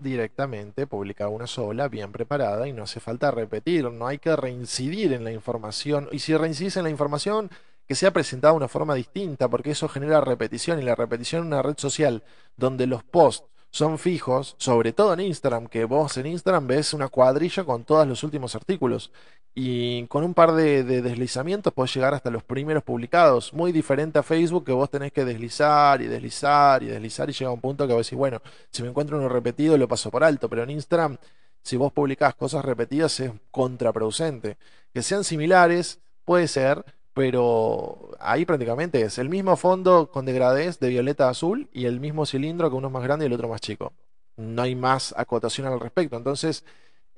Directamente 0.00 0.86
publica 0.86 1.26
una 1.26 1.48
sola, 1.48 1.88
bien 1.88 2.12
preparada, 2.12 2.68
y 2.68 2.72
no 2.72 2.84
hace 2.84 3.00
falta 3.00 3.32
repetir, 3.32 3.90
no 3.90 4.06
hay 4.06 4.18
que 4.18 4.36
reincidir 4.36 5.12
en 5.12 5.24
la 5.24 5.32
información. 5.32 6.08
Y 6.12 6.20
si 6.20 6.36
reincidís 6.36 6.76
en 6.76 6.84
la 6.84 6.90
información, 6.90 7.50
que 7.84 7.96
sea 7.96 8.12
presentada 8.12 8.52
de 8.52 8.58
una 8.58 8.68
forma 8.68 8.94
distinta, 8.94 9.48
porque 9.48 9.72
eso 9.72 9.88
genera 9.88 10.20
repetición 10.20 10.78
y 10.80 10.84
la 10.84 10.94
repetición 10.94 11.42
en 11.42 11.46
una 11.48 11.62
red 11.62 11.76
social 11.78 12.22
donde 12.56 12.86
los 12.86 13.02
posts 13.02 13.48
son 13.70 13.98
fijos, 13.98 14.54
sobre 14.58 14.92
todo 14.92 15.14
en 15.14 15.20
Instagram, 15.20 15.66
que 15.66 15.84
vos 15.84 16.16
en 16.16 16.26
Instagram 16.26 16.68
ves 16.68 16.94
una 16.94 17.08
cuadrilla 17.08 17.64
con 17.64 17.84
todos 17.84 18.06
los 18.06 18.22
últimos 18.22 18.54
artículos 18.54 19.10
y 19.54 20.06
con 20.06 20.24
un 20.24 20.34
par 20.34 20.52
de, 20.52 20.84
deslizamientos 20.84 21.72
podés 21.72 21.94
llegar 21.94 22.14
hasta 22.14 22.30
los 22.30 22.44
primeros 22.44 22.82
publicados, 22.84 23.52
muy 23.52 23.72
diferente 23.72 24.18
a 24.18 24.22
Facebook 24.22 24.64
que 24.64 24.72
vos 24.72 24.90
tenés 24.90 25.12
que 25.12 25.24
deslizar 25.24 26.00
y 26.00 26.06
deslizar 26.06 26.82
y 26.82 26.86
deslizar 26.86 27.28
y 27.28 27.32
llega 27.32 27.50
a 27.50 27.54
un 27.54 27.60
punto 27.60 27.86
que 27.86 27.94
vos 27.94 28.06
decís, 28.06 28.18
bueno, 28.18 28.40
si 28.70 28.82
me 28.82 28.88
encuentro 28.88 29.18
uno 29.18 29.28
repetido 29.28 29.76
lo 29.76 29.88
paso 29.88 30.10
por 30.10 30.22
alto, 30.22 30.48
pero 30.48 30.62
en 30.62 30.70
Instagram 30.70 31.18
si 31.62 31.76
vos 31.76 31.92
publicás 31.92 32.34
cosas 32.34 32.64
repetidas 32.64 33.20
es 33.20 33.32
contraproducente. 33.50 34.56
Que 34.92 35.02
sean 35.02 35.24
similares 35.24 36.00
puede 36.24 36.48
ser, 36.48 36.84
pero 37.12 38.12
ahí 38.20 38.44
prácticamente 38.44 39.02
es 39.02 39.18
el 39.18 39.28
mismo 39.28 39.56
fondo 39.56 40.10
con 40.10 40.24
degradés 40.24 40.80
de 40.80 40.88
violeta 40.88 41.26
a 41.26 41.30
azul 41.30 41.68
y 41.72 41.84
el 41.84 42.00
mismo 42.00 42.26
cilindro 42.26 42.70
que 42.70 42.76
uno 42.76 42.88
es 42.88 42.92
más 42.92 43.02
grande 43.02 43.24
y 43.24 43.26
el 43.26 43.34
otro 43.34 43.48
más 43.48 43.60
chico. 43.60 43.92
No 44.36 44.62
hay 44.62 44.74
más 44.76 45.14
acotación 45.16 45.66
al 45.66 45.80
respecto. 45.80 46.16
Entonces, 46.16 46.64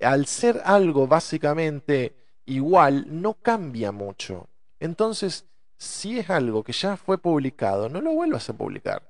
al 0.00 0.26
ser 0.26 0.62
algo 0.64 1.06
básicamente 1.06 2.14
igual, 2.46 3.06
no 3.08 3.34
cambia 3.34 3.92
mucho. 3.92 4.48
Entonces, 4.78 5.46
si 5.76 6.18
es 6.18 6.30
algo 6.30 6.62
que 6.62 6.72
ya 6.72 6.96
fue 6.96 7.18
publicado, 7.18 7.88
no 7.88 8.00
lo 8.00 8.12
vuelvas 8.12 8.48
a 8.50 8.54
publicar. 8.54 9.02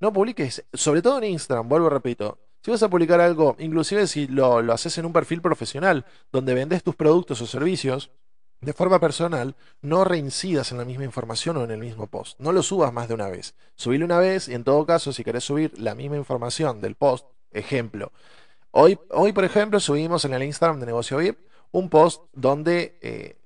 No 0.00 0.12
publiques, 0.12 0.64
sobre 0.72 1.02
todo 1.02 1.18
en 1.18 1.24
Instagram, 1.24 1.68
vuelvo 1.68 1.88
repito. 1.90 2.38
Si 2.62 2.70
vas 2.70 2.82
a 2.82 2.90
publicar 2.90 3.20
algo, 3.20 3.56
inclusive 3.58 4.06
si 4.06 4.26
lo, 4.26 4.62
lo 4.62 4.72
haces 4.72 4.98
en 4.98 5.06
un 5.06 5.12
perfil 5.12 5.40
profesional, 5.40 6.04
donde 6.32 6.54
vendes 6.54 6.82
tus 6.82 6.96
productos 6.96 7.40
o 7.40 7.46
servicios, 7.46 8.10
de 8.60 8.72
forma 8.72 8.98
personal, 8.98 9.54
no 9.82 10.04
reincidas 10.04 10.72
en 10.72 10.78
la 10.78 10.84
misma 10.84 11.04
información 11.04 11.56
o 11.56 11.64
en 11.64 11.70
el 11.70 11.78
mismo 11.78 12.08
post. 12.08 12.38
No 12.40 12.52
lo 12.52 12.62
subas 12.62 12.92
más 12.92 13.06
de 13.06 13.14
una 13.14 13.28
vez. 13.28 13.54
Subile 13.76 14.04
una 14.04 14.18
vez 14.18 14.48
y 14.48 14.54
en 14.54 14.64
todo 14.64 14.84
caso, 14.84 15.12
si 15.12 15.22
querés 15.22 15.44
subir 15.44 15.78
la 15.78 15.94
misma 15.94 16.16
información 16.16 16.80
del 16.80 16.96
post, 16.96 17.26
ejemplo. 17.52 18.12
Hoy, 18.70 18.98
hoy 19.10 19.32
por 19.32 19.44
ejemplo, 19.44 19.80
subimos 19.80 20.24
en 20.24 20.34
el 20.34 20.42
Instagram 20.42 20.80
de 20.80 20.86
Negocio 20.86 21.18
VIP 21.18 21.38
un 21.72 21.88
post 21.88 22.22
donde 22.32 22.98
eh, 23.02 23.36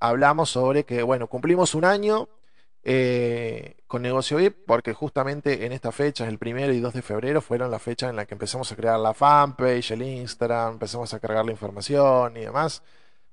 hablamos 0.00 0.50
sobre 0.50 0.84
que, 0.84 1.02
bueno, 1.02 1.28
cumplimos 1.28 1.74
un 1.74 1.84
año 1.84 2.28
eh, 2.82 3.76
con 3.86 4.02
Negocio 4.02 4.36
VIP 4.38 4.64
porque 4.66 4.92
justamente 4.92 5.66
en 5.66 5.72
esta 5.72 5.92
fecha, 5.92 6.28
el 6.28 6.38
primero 6.38 6.72
y 6.72 6.80
2 6.80 6.94
de 6.94 7.02
febrero, 7.02 7.40
fueron 7.40 7.70
la 7.70 7.78
fecha 7.78 8.08
en 8.08 8.16
la 8.16 8.26
que 8.26 8.34
empezamos 8.34 8.70
a 8.72 8.76
crear 8.76 8.98
la 8.98 9.14
fanpage, 9.14 9.92
el 9.92 10.02
Instagram, 10.02 10.74
empezamos 10.74 11.12
a 11.14 11.20
cargar 11.20 11.44
la 11.44 11.52
información 11.52 12.36
y 12.36 12.40
demás. 12.40 12.82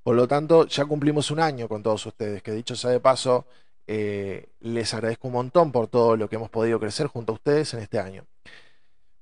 Por 0.03 0.15
lo 0.15 0.27
tanto, 0.27 0.67
ya 0.67 0.85
cumplimos 0.85 1.31
un 1.31 1.39
año 1.39 1.67
con 1.67 1.83
todos 1.83 2.05
ustedes, 2.05 2.43
que 2.43 2.51
dicho 2.51 2.75
sea 2.75 2.91
de 2.91 2.99
paso, 2.99 3.45
eh, 3.87 4.49
les 4.61 4.93
agradezco 4.93 5.27
un 5.27 5.33
montón 5.33 5.71
por 5.71 5.87
todo 5.87 6.17
lo 6.17 6.29
que 6.29 6.35
hemos 6.37 6.49
podido 6.49 6.79
crecer 6.79 7.07
junto 7.07 7.33
a 7.33 7.35
ustedes 7.35 7.73
en 7.73 7.81
este 7.81 7.99
año. 7.99 8.25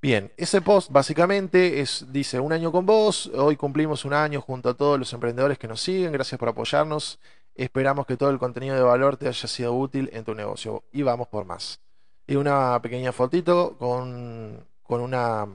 Bien, 0.01 0.31
ese 0.35 0.61
post 0.61 0.91
básicamente 0.91 1.79
es, 1.79 2.07
dice, 2.11 2.39
un 2.39 2.51
año 2.53 2.71
con 2.71 2.87
vos, 2.87 3.27
hoy 3.35 3.55
cumplimos 3.55 4.03
un 4.03 4.13
año 4.13 4.41
junto 4.41 4.69
a 4.69 4.73
todos 4.73 4.97
los 4.97 5.13
emprendedores 5.13 5.59
que 5.59 5.67
nos 5.67 5.79
siguen, 5.79 6.11
gracias 6.11 6.39
por 6.39 6.49
apoyarnos, 6.49 7.19
esperamos 7.53 8.07
que 8.07 8.17
todo 8.17 8.31
el 8.31 8.39
contenido 8.39 8.75
de 8.75 8.81
valor 8.81 9.17
te 9.17 9.27
haya 9.27 9.47
sido 9.47 9.75
útil 9.75 10.09
en 10.11 10.23
tu 10.23 10.33
negocio 10.33 10.83
y 10.91 11.03
vamos 11.03 11.27
por 11.27 11.45
más. 11.45 11.81
Y 12.25 12.35
una 12.35 12.81
pequeña 12.81 13.11
fotito 13.11 13.77
con, 13.77 14.65
con 14.81 15.01
una, 15.01 15.47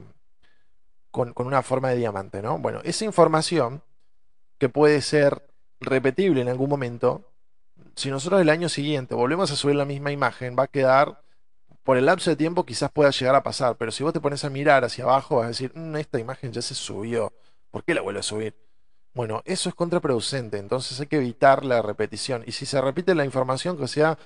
con, 1.11 1.33
con 1.33 1.45
una 1.45 1.61
forma 1.61 1.89
de 1.89 1.97
diamante, 1.97 2.41
¿no? 2.41 2.57
Bueno, 2.57 2.79
esa 2.85 3.03
información 3.03 3.81
que 4.59 4.69
puede 4.69 5.01
ser 5.01 5.45
repetible 5.81 6.39
en 6.39 6.47
algún 6.47 6.69
momento, 6.69 7.21
si 7.95 8.09
nosotros 8.09 8.39
el 8.39 8.49
año 8.49 8.69
siguiente 8.69 9.13
volvemos 9.13 9.51
a 9.51 9.57
subir 9.57 9.75
la 9.75 9.83
misma 9.83 10.13
imagen, 10.13 10.55
va 10.57 10.63
a 10.63 10.67
quedar, 10.67 11.21
por 11.87 11.95
el 11.95 12.05
lapso 12.05 12.29
de 12.29 12.35
tiempo 12.35 12.65
quizás 12.65 12.91
pueda 12.91 13.11
llegar 13.11 13.33
a 13.35 13.43
pasar, 13.43 13.77
pero 13.77 13.93
si 13.93 14.03
vos 14.03 14.11
te 14.11 14.19
pones 14.19 14.43
a 14.43 14.49
mirar 14.49 14.83
hacia 14.83 15.05
abajo 15.05 15.37
vas 15.37 15.45
a 15.45 15.47
decir, 15.47 15.71
mm, 15.73 15.95
esta 15.95 16.19
imagen 16.19 16.51
ya 16.51 16.61
se 16.61 16.75
subió, 16.75 17.31
¿por 17.71 17.85
qué 17.85 17.93
la 17.93 18.01
vuelvo 18.01 18.19
a 18.19 18.23
subir? 18.23 18.53
Bueno, 19.13 19.41
eso 19.45 19.69
es 19.69 19.75
contraproducente, 19.75 20.57
entonces 20.57 20.99
hay 20.99 21.07
que 21.07 21.15
evitar 21.15 21.63
la 21.63 21.81
repetición. 21.81 22.43
Y 22.45 22.51
si 22.51 22.65
se 22.65 22.81
repite 22.81 23.15
la 23.15 23.23
información, 23.23 23.77
que 23.77 23.87
sea 23.87 24.17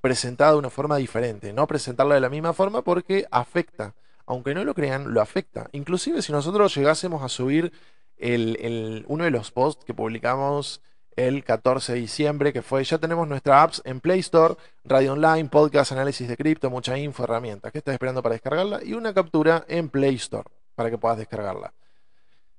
presentada 0.00 0.52
de 0.52 0.56
una 0.60 0.70
forma 0.70 0.96
diferente, 0.96 1.52
no 1.52 1.66
presentarla 1.66 2.14
de 2.14 2.22
la 2.22 2.30
misma 2.30 2.54
forma 2.54 2.80
porque 2.80 3.26
afecta. 3.30 3.94
Aunque 4.24 4.54
no 4.54 4.64
lo 4.64 4.72
crean, 4.72 5.12
lo 5.12 5.20
afecta. 5.20 5.68
Inclusive 5.72 6.22
si 6.22 6.32
nosotros 6.32 6.74
llegásemos 6.74 7.22
a 7.22 7.28
subir 7.28 7.70
el, 8.16 9.04
uno 9.08 9.24
de 9.24 9.30
los 9.30 9.50
posts 9.50 9.84
que 9.84 9.92
publicamos 9.92 10.80
el 11.16 11.44
14 11.44 11.92
de 11.94 12.00
diciembre, 12.00 12.52
que 12.52 12.62
fue, 12.62 12.84
ya 12.84 12.98
tenemos 12.98 13.28
nuestra 13.28 13.62
apps 13.62 13.82
en 13.84 14.00
Play 14.00 14.20
Store, 14.20 14.56
radio 14.84 15.12
online, 15.12 15.48
podcast, 15.48 15.92
análisis 15.92 16.28
de 16.28 16.36
cripto, 16.36 16.70
mucha 16.70 16.98
info, 16.98 17.24
herramientas. 17.24 17.72
¿Qué 17.72 17.78
estás 17.78 17.92
esperando 17.92 18.22
para 18.22 18.34
descargarla? 18.34 18.80
Y 18.82 18.94
una 18.94 19.12
captura 19.12 19.64
en 19.68 19.88
Play 19.88 20.16
Store 20.16 20.48
para 20.74 20.90
que 20.90 20.98
puedas 20.98 21.18
descargarla. 21.18 21.72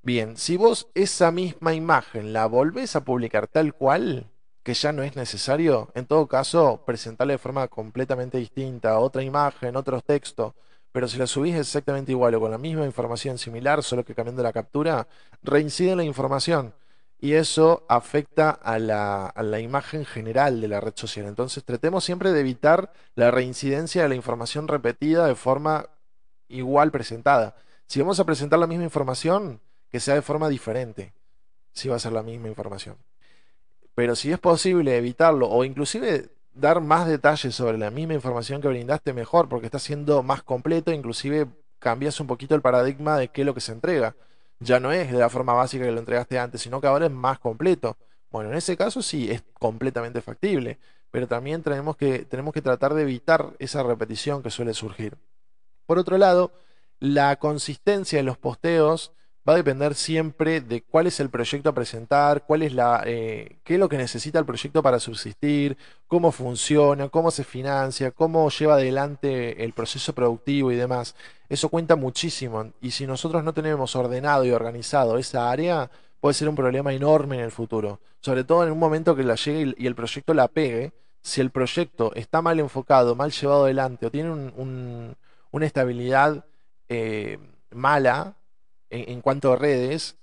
Bien, 0.01 0.35
si 0.37 0.57
vos 0.57 0.87
esa 0.95 1.31
misma 1.31 1.73
imagen 1.73 2.33
la 2.33 2.45
volvés 2.45 2.95
a 2.95 3.05
publicar 3.05 3.47
tal 3.47 3.73
cual, 3.73 4.29
que 4.61 4.73
ya 4.73 4.91
no 4.91 5.03
es 5.03 5.15
necesario, 5.15 5.91
en 5.95 6.05
todo 6.05 6.27
caso, 6.27 6.83
presentarla 6.85 7.33
de 7.33 7.37
forma 7.37 7.67
completamente 7.67 8.37
distinta, 8.37 8.99
otra 8.99 9.23
imagen, 9.23 9.75
otro 9.75 10.01
texto, 10.01 10.55
pero 10.91 11.07
si 11.07 11.17
la 11.17 11.25
subís 11.25 11.55
exactamente 11.55 12.11
igual 12.11 12.35
o 12.35 12.39
con 12.39 12.51
la 12.51 12.57
misma 12.57 12.85
información 12.85 13.37
similar, 13.37 13.81
solo 13.81 14.05
que 14.05 14.13
cambiando 14.13 14.43
la 14.43 14.53
captura, 14.53 15.07
reincide 15.41 15.95
la 15.95 16.03
información. 16.03 16.73
Y 17.23 17.35
eso 17.35 17.85
afecta 17.87 18.49
a 18.49 18.77
la, 18.79 19.27
a 19.27 19.43
la, 19.43 19.61
imagen 19.61 20.03
general 20.03 20.59
de 20.59 20.67
la 20.67 20.81
red 20.81 20.91
social. 20.93 21.25
Entonces 21.25 21.63
tratemos 21.63 22.03
siempre 22.03 22.33
de 22.33 22.41
evitar 22.41 22.91
la 23.15 23.31
reincidencia 23.31 24.03
de 24.03 24.09
la 24.09 24.15
información 24.15 24.67
repetida 24.67 25.25
de 25.25 25.35
forma 25.35 25.87
igual 26.49 26.91
presentada. 26.91 27.55
Si 27.87 28.01
vamos 28.01 28.19
a 28.19 28.25
presentar 28.25 28.59
la 28.59 28.67
misma 28.67 28.83
información, 28.83 29.61
que 29.89 30.01
sea 30.01 30.15
de 30.15 30.21
forma 30.21 30.49
diferente, 30.49 31.13
si 31.71 31.87
va 31.87 31.95
a 31.95 31.99
ser 31.99 32.11
la 32.11 32.23
misma 32.23 32.49
información. 32.49 32.97
Pero 33.95 34.17
si 34.17 34.29
es 34.33 34.39
posible 34.39 34.97
evitarlo 34.97 35.49
o 35.49 35.63
inclusive 35.63 36.29
dar 36.53 36.81
más 36.81 37.07
detalles 37.07 37.55
sobre 37.55 37.77
la 37.77 37.89
misma 37.89 38.15
información 38.15 38.61
que 38.61 38.67
brindaste 38.67 39.13
mejor, 39.13 39.47
porque 39.47 39.67
está 39.67 39.79
siendo 39.79 40.23
más 40.23 40.43
completo, 40.43 40.91
inclusive 40.91 41.47
cambias 41.79 42.19
un 42.19 42.27
poquito 42.27 42.53
el 42.53 42.61
paradigma 42.61 43.17
de 43.17 43.29
qué 43.29 43.43
es 43.43 43.45
lo 43.45 43.53
que 43.53 43.61
se 43.61 43.71
entrega. 43.71 44.13
Ya 44.63 44.79
no 44.79 44.91
es 44.91 45.11
de 45.11 45.17
la 45.17 45.29
forma 45.29 45.53
básica 45.53 45.85
que 45.85 45.91
lo 45.91 45.99
entregaste 45.99 46.39
antes, 46.39 46.61
sino 46.61 46.79
que 46.79 46.87
ahora 46.87 47.05
es 47.05 47.11
más 47.11 47.39
completo. 47.39 47.97
Bueno, 48.31 48.49
en 48.49 48.57
ese 48.57 48.77
caso 48.77 49.01
sí 49.01 49.29
es 49.29 49.43
completamente 49.59 50.21
factible, 50.21 50.79
pero 51.11 51.27
también 51.27 51.61
tenemos 51.61 51.97
que, 51.97 52.19
tenemos 52.19 52.53
que 52.53 52.61
tratar 52.61 52.93
de 52.93 53.03
evitar 53.03 53.53
esa 53.59 53.83
repetición 53.83 54.41
que 54.41 54.49
suele 54.49 54.73
surgir. 54.73 55.17
Por 55.85 55.99
otro 55.99 56.17
lado, 56.17 56.51
la 56.99 57.35
consistencia 57.35 58.19
de 58.19 58.23
los 58.23 58.37
posteos 58.37 59.11
va 59.47 59.53
a 59.53 59.57
depender 59.57 59.93
siempre 59.95 60.61
de 60.61 60.83
cuál 60.83 61.07
es 61.07 61.19
el 61.19 61.29
proyecto 61.29 61.69
a 61.69 61.73
presentar, 61.73 62.45
cuál 62.45 62.61
es 62.61 62.73
la, 62.73 63.03
eh, 63.05 63.57
qué 63.63 63.73
es 63.73 63.79
lo 63.79 63.89
que 63.89 63.97
necesita 63.97 64.39
el 64.39 64.45
proyecto 64.45 64.81
para 64.81 64.99
subsistir, 64.99 65.77
cómo 66.07 66.31
funciona, 66.31 67.09
cómo 67.09 67.29
se 67.29 67.43
financia, 67.43 68.11
cómo 68.11 68.49
lleva 68.49 68.75
adelante 68.75 69.63
el 69.63 69.73
proceso 69.73 70.13
productivo 70.13 70.71
y 70.71 70.75
demás. 70.75 71.15
Eso 71.49 71.69
cuenta 71.69 71.95
muchísimo. 71.95 72.71
Y 72.81 72.91
si 72.91 73.05
nosotros 73.05 73.43
no 73.43 73.53
tenemos 73.53 73.95
ordenado 73.95 74.45
y 74.45 74.51
organizado 74.51 75.17
esa 75.17 75.51
área, 75.51 75.91
puede 76.21 76.33
ser 76.35 76.47
un 76.47 76.55
problema 76.55 76.93
enorme 76.93 77.37
en 77.37 77.43
el 77.43 77.51
futuro. 77.51 77.99
Sobre 78.21 78.45
todo 78.45 78.63
en 78.65 78.71
un 78.71 78.79
momento 78.79 79.15
que 79.15 79.23
la 79.23 79.35
llegue 79.35 79.75
y 79.77 79.87
el 79.87 79.95
proyecto 79.95 80.33
la 80.33 80.47
pegue. 80.47 80.93
Si 81.21 81.41
el 81.41 81.51
proyecto 81.51 82.13
está 82.15 82.41
mal 82.41 82.59
enfocado, 82.59 83.15
mal 83.15 83.31
llevado 83.31 83.65
adelante 83.65 84.05
o 84.05 84.11
tiene 84.11 84.31
una 85.51 85.65
estabilidad 85.65 86.45
eh, 86.89 87.39
mala 87.71 88.35
en, 88.93 89.21
cuanto 89.21 89.53
a 89.53 89.55
redes, 89.55 90.17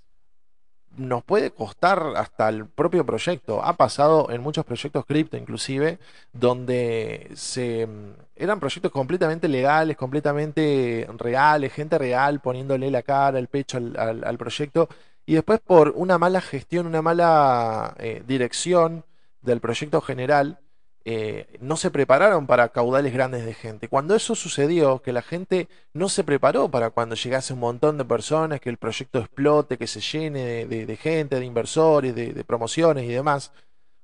nos 0.97 1.23
puede 1.23 1.51
costar 1.51 2.13
hasta 2.15 2.49
el 2.49 2.65
propio 2.65 3.05
proyecto. 3.05 3.63
Ha 3.63 3.73
pasado 3.77 4.29
en 4.29 4.41
muchos 4.41 4.65
proyectos 4.65 5.05
cripto, 5.05 5.37
inclusive, 5.37 5.99
donde 6.33 7.29
se 7.33 7.87
eran 8.35 8.59
proyectos 8.59 8.91
completamente 8.91 9.47
legales, 9.47 9.95
completamente 9.97 11.07
reales, 11.17 11.73
gente 11.73 11.97
real 11.97 12.39
poniéndole 12.39 12.89
la 12.89 13.03
cara, 13.03 13.37
el 13.37 13.47
pecho 13.47 13.77
al, 13.77 14.37
proyecto, 14.37 14.89
y 15.25 15.35
después 15.35 15.59
por 15.59 15.93
una 15.95 16.17
mala 16.17 16.41
gestión, 16.41 16.87
una 16.87 17.01
mala 17.01 17.95
eh, 17.99 18.23
dirección 18.25 19.05
del 19.41 19.59
proyecto 19.59 20.01
general, 20.01 20.59
eh, 21.03 21.57
no 21.61 21.77
se 21.77 21.89
prepararon 21.89 22.45
para 22.45 22.69
caudales 22.69 23.11
grandes 23.11 23.43
de 23.43 23.55
gente. 23.55 23.87
Cuando 23.87 24.15
eso 24.15 24.35
sucedió, 24.35 25.01
que 25.01 25.13
la 25.13 25.23
gente 25.23 25.67
no 25.93 26.09
se 26.09 26.23
preparó 26.23 26.69
para 26.69 26.91
cuando 26.91 27.15
llegase 27.15 27.53
un 27.53 27.59
montón 27.59 27.97
de 27.97 28.05
personas, 28.05 28.61
que 28.61 28.69
el 28.69 28.77
proyecto 28.77 29.19
explote, 29.19 29.77
que 29.77 29.87
se 29.87 29.99
llene 29.99 30.67
de, 30.67 30.97
gente, 30.97 31.39
de 31.39 31.45
inversores, 31.45 32.13
de, 32.13 32.43
promociones 32.43 33.05
y 33.05 33.13
demás, 33.13 33.51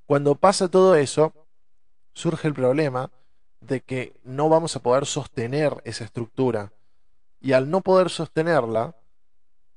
cuando 0.06 0.34
pasa 0.34 0.68
todo 0.68 0.96
eso, 0.96 1.32
surge 2.14 2.48
el 2.48 2.54
problema 2.54 3.10
de 3.60 3.80
que 3.80 4.14
no 4.24 4.48
vamos 4.48 4.74
a 4.74 4.80
poder 4.80 5.06
sostener 5.06 5.80
esa 5.84 6.04
estructura. 6.04 6.72
Y 7.40 7.52
al 7.52 7.70
no 7.70 7.80
poder 7.80 8.10
sostenerla, 8.10 8.96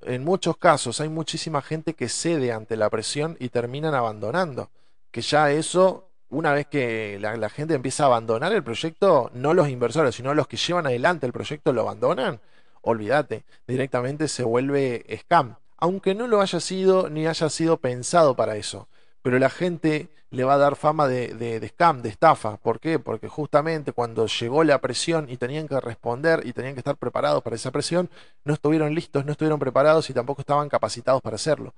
en 0.02 0.24
muchos 0.24 0.58
casos 0.58 1.00
hay 1.00 1.10
muchísima 1.10 1.62
gente 1.62 1.94
que 1.94 2.10
cede 2.10 2.52
ante 2.52 2.76
la 2.78 2.90
presión 2.90 3.38
y 3.40 3.50
terminan 3.50 3.94
abandonando. 3.94 4.72
Que 5.12 5.22
ya 5.22 5.52
eso 5.52 6.11
una 6.32 6.54
vez 6.54 6.66
que 6.68 7.20
la, 7.20 7.50
gente 7.50 7.76
empieza 7.76 8.04
a 8.04 8.08
abandonar 8.08 8.54
el 8.54 8.64
proyecto, 8.64 9.30
no 9.34 9.54
los 9.54 9.70
inversores, 9.70 10.16
sino 10.16 10.34
los 10.34 10.48
que 10.48 10.58
llevan 10.58 10.88
adelante 10.88 11.26
el 11.26 11.34
proyecto 11.34 11.74
lo 11.74 11.82
abandonan, 11.82 12.40
olvídate, 12.82 13.44
directamente 13.68 14.28
se 14.28 14.44
vuelve 14.44 15.06
scam. 15.20 15.58
Aunque 15.78 16.16
no 16.16 16.28
lo 16.28 16.42
haya 16.42 16.60
sido 16.60 17.10
ni 17.10 17.28
haya 17.28 17.50
sido 17.50 17.78
pensado 17.78 18.36
para 18.36 18.56
eso. 18.56 18.88
Pero 19.22 19.40
la 19.40 19.50
gente 19.50 20.10
le 20.30 20.44
va 20.44 20.54
a 20.54 20.58
dar 20.58 20.76
fama 20.76 21.08
de, 21.08 21.34
de, 21.36 21.68
scam, 21.68 22.02
de 22.02 22.10
estafa. 22.10 22.58
¿Por 22.58 22.80
qué? 22.80 22.98
Porque 22.98 23.28
justamente 23.28 23.92
cuando 23.92 24.26
llegó 24.28 24.64
la 24.64 24.80
presión 24.80 25.28
y 25.30 25.38
tenían 25.38 25.68
que 25.68 25.80
responder 25.80 26.46
y 26.46 26.54
tenían 26.54 26.76
que 26.76 26.80
estar 26.80 26.96
preparados 26.98 27.44
para 27.44 27.56
esa 27.56 27.72
presión, 27.72 28.10
no 28.46 28.54
estuvieron 28.54 28.96
listos, 28.96 29.26
no 29.26 29.34
estuvieron 29.34 29.60
preparados 29.60 30.10
y 30.10 30.14
tampoco 30.14 30.42
estaban 30.42 30.70
capacitados 30.70 31.22
para 31.22 31.36
hacerlo. 31.36 31.74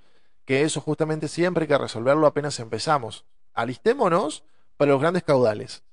Que 0.46 0.64
eso 0.64 0.82
justamente 0.82 1.28
siempre 1.28 1.64
hay 1.64 1.68
que 1.70 1.78
resolverlo 1.78 2.28
apenas 2.28 2.60
empezamos 2.60 3.26
alistémonos 3.54 4.44
para 4.78 4.92
los 4.92 5.02
grandes 5.02 5.24
caudales. 5.24 5.84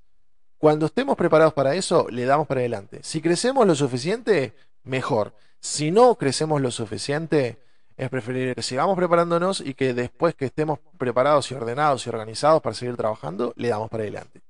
Cuando 0.58 0.86
estemos 0.86 1.16
preparados 1.16 1.54
para 1.54 1.74
eso, 1.74 2.08
le 2.10 2.26
damos 2.26 2.46
para 2.46 2.60
adelante. 2.60 3.00
Si 3.02 3.22
crecemos 3.22 3.66
lo 3.66 3.74
suficiente, 3.74 4.54
mejor. 4.82 5.34
Si 5.58 5.90
no 5.90 6.16
crecemos 6.16 6.60
lo 6.60 6.70
suficiente, 6.70 7.58
es 7.96 8.08
preferible 8.10 8.54
que 8.54 8.62
sigamos 8.62 8.96
preparándonos 8.96 9.60
y 9.60 9.74
que 9.74 9.94
después 9.94 10.34
que 10.34 10.46
estemos 10.46 10.78
preparados 10.98 11.50
y 11.50 11.54
ordenados 11.54 12.06
y 12.06 12.10
organizados 12.10 12.62
para 12.62 12.74
seguir 12.74 12.96
trabajando, 12.96 13.52
le 13.56 13.68
damos 13.68 13.90
para 13.90 14.02
adelante. 14.02 14.40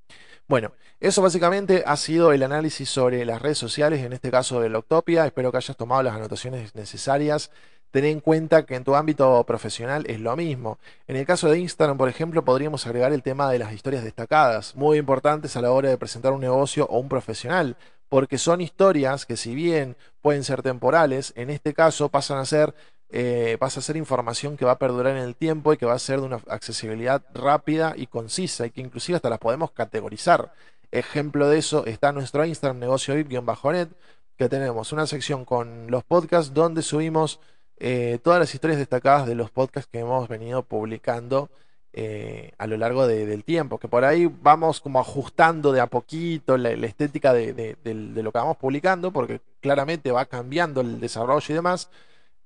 Bueno, 0.51 0.73
eso 0.99 1.23
básicamente 1.23 1.85
ha 1.87 1.97
sido 1.97 2.33
el 2.33 2.43
análisis 2.43 2.91
sobre 2.91 3.25
las 3.25 3.41
redes 3.41 3.57
sociales, 3.57 4.03
en 4.03 4.13
este 4.13 4.33
caso 4.33 4.61
de 4.61 4.69
Loctopia. 4.69 5.25
Espero 5.25 5.53
que 5.53 5.59
hayas 5.59 5.77
tomado 5.77 6.03
las 6.03 6.17
anotaciones 6.17 6.75
necesarias 6.75 7.53
Ten 7.93 8.05
en 8.05 8.21
cuenta 8.21 8.67
que 8.67 8.77
en 8.77 8.83
tu 8.85 8.97
ámbito 8.97 9.45
profesional 9.45 10.05
es 10.09 10.21
lo 10.21 10.37
mismo. 10.37 10.79
En 11.09 11.17
el 11.17 11.27
caso 11.27 11.49
de 11.49 11.59
Instagram, 11.59 11.99
por 11.99 12.09
ejemplo, 12.09 12.45
podríamos 12.45 12.87
agregar 12.87 13.13
el 13.13 13.23
tema 13.23 13.51
de 13.51 13.59
las 13.59 13.73
historias 13.73 14.05
destacadas, 14.05 14.77
muy 14.77 14.99
importantes 14.99 15.57
a 15.57 15.61
la 15.61 15.73
hora 15.73 15.89
de 15.89 15.99
presentar 15.99 16.33
un 16.33 16.41
negocio 16.41 16.87
o 16.87 16.99
un 17.01 17.09
profesional, 17.09 17.77
porque 18.09 18.39
son 18.39 18.61
historias 18.61 19.27
que 19.27 19.37
si 19.37 19.57
bien 19.57 19.97
pueden 20.21 20.45
ser 20.45 20.63
temporales, 20.63 21.33
en 21.37 21.51
este 21.51 21.75
caso 21.75 22.09
pasan 22.11 22.39
a 22.39 22.45
ser 22.45 22.75
eh, 23.13 23.59
a 23.61 23.71
ser 23.71 23.97
información 23.97 24.57
que 24.57 24.65
va 24.65 24.73
a 24.73 24.79
perdurar 24.79 25.17
en 25.17 25.23
el 25.23 25.35
tiempo 25.35 25.73
y 25.73 25.77
que 25.77 25.87
va 25.87 25.95
a 25.95 25.99
ser 25.99 26.21
de 26.21 26.27
una 26.27 26.41
accesibilidad 26.49 27.23
rápida 27.35 27.95
y 27.97 28.07
concisa 28.07 28.67
y 28.67 28.71
que 28.71 28.81
inclusive 28.81 29.17
hasta 29.17 29.31
las 29.31 29.39
podemos 29.39 29.73
categorizar. 29.73 30.53
Ejemplo 30.93 31.49
de 31.49 31.59
eso 31.59 31.87
está 31.87 32.13
nuestro 32.13 32.45
Instagram 32.45 32.79
negocio 32.79 33.15
net 33.15 33.89
que 34.37 34.49
tenemos 34.49 34.93
una 34.93 35.07
sección 35.07 35.45
con 35.45 35.91
los 35.91 36.03
podcasts 36.03 36.55
donde 36.55 36.83
subimos 36.83 37.41
eh, 37.79 38.19
todas 38.23 38.39
las 38.41 38.55
historias 38.55 38.79
destacadas 38.79 39.27
de 39.27 39.35
los 39.35 39.51
podcasts 39.51 39.89
que 39.91 40.01
hemos 40.01 40.29
venido 40.29 40.63
publicando 40.63 41.51
eh, 41.93 42.53
a 42.59 42.69
lo 42.69 42.77
largo 42.77 43.09
del 43.09 43.43
tiempo, 43.43 43.79
que 43.79 43.89
por 43.89 44.05
ahí 44.05 44.33
vamos 44.43 44.81
como 44.81 45.01
ajustando 45.01 45.73
de 45.73 45.81
a 45.81 45.87
poquito 45.87 46.57
la, 46.57 46.71
estética 46.71 47.33
de, 47.33 47.77
lo 47.85 48.31
que 48.31 48.39
vamos 48.39 48.57
publicando, 48.59 49.11
porque 49.11 49.41
claramente 49.61 50.13
va 50.13 50.25
cambiando 50.27 50.83
el 50.83 51.01
desarrollo 51.01 51.47
y 51.49 51.55
demás, 51.55 51.91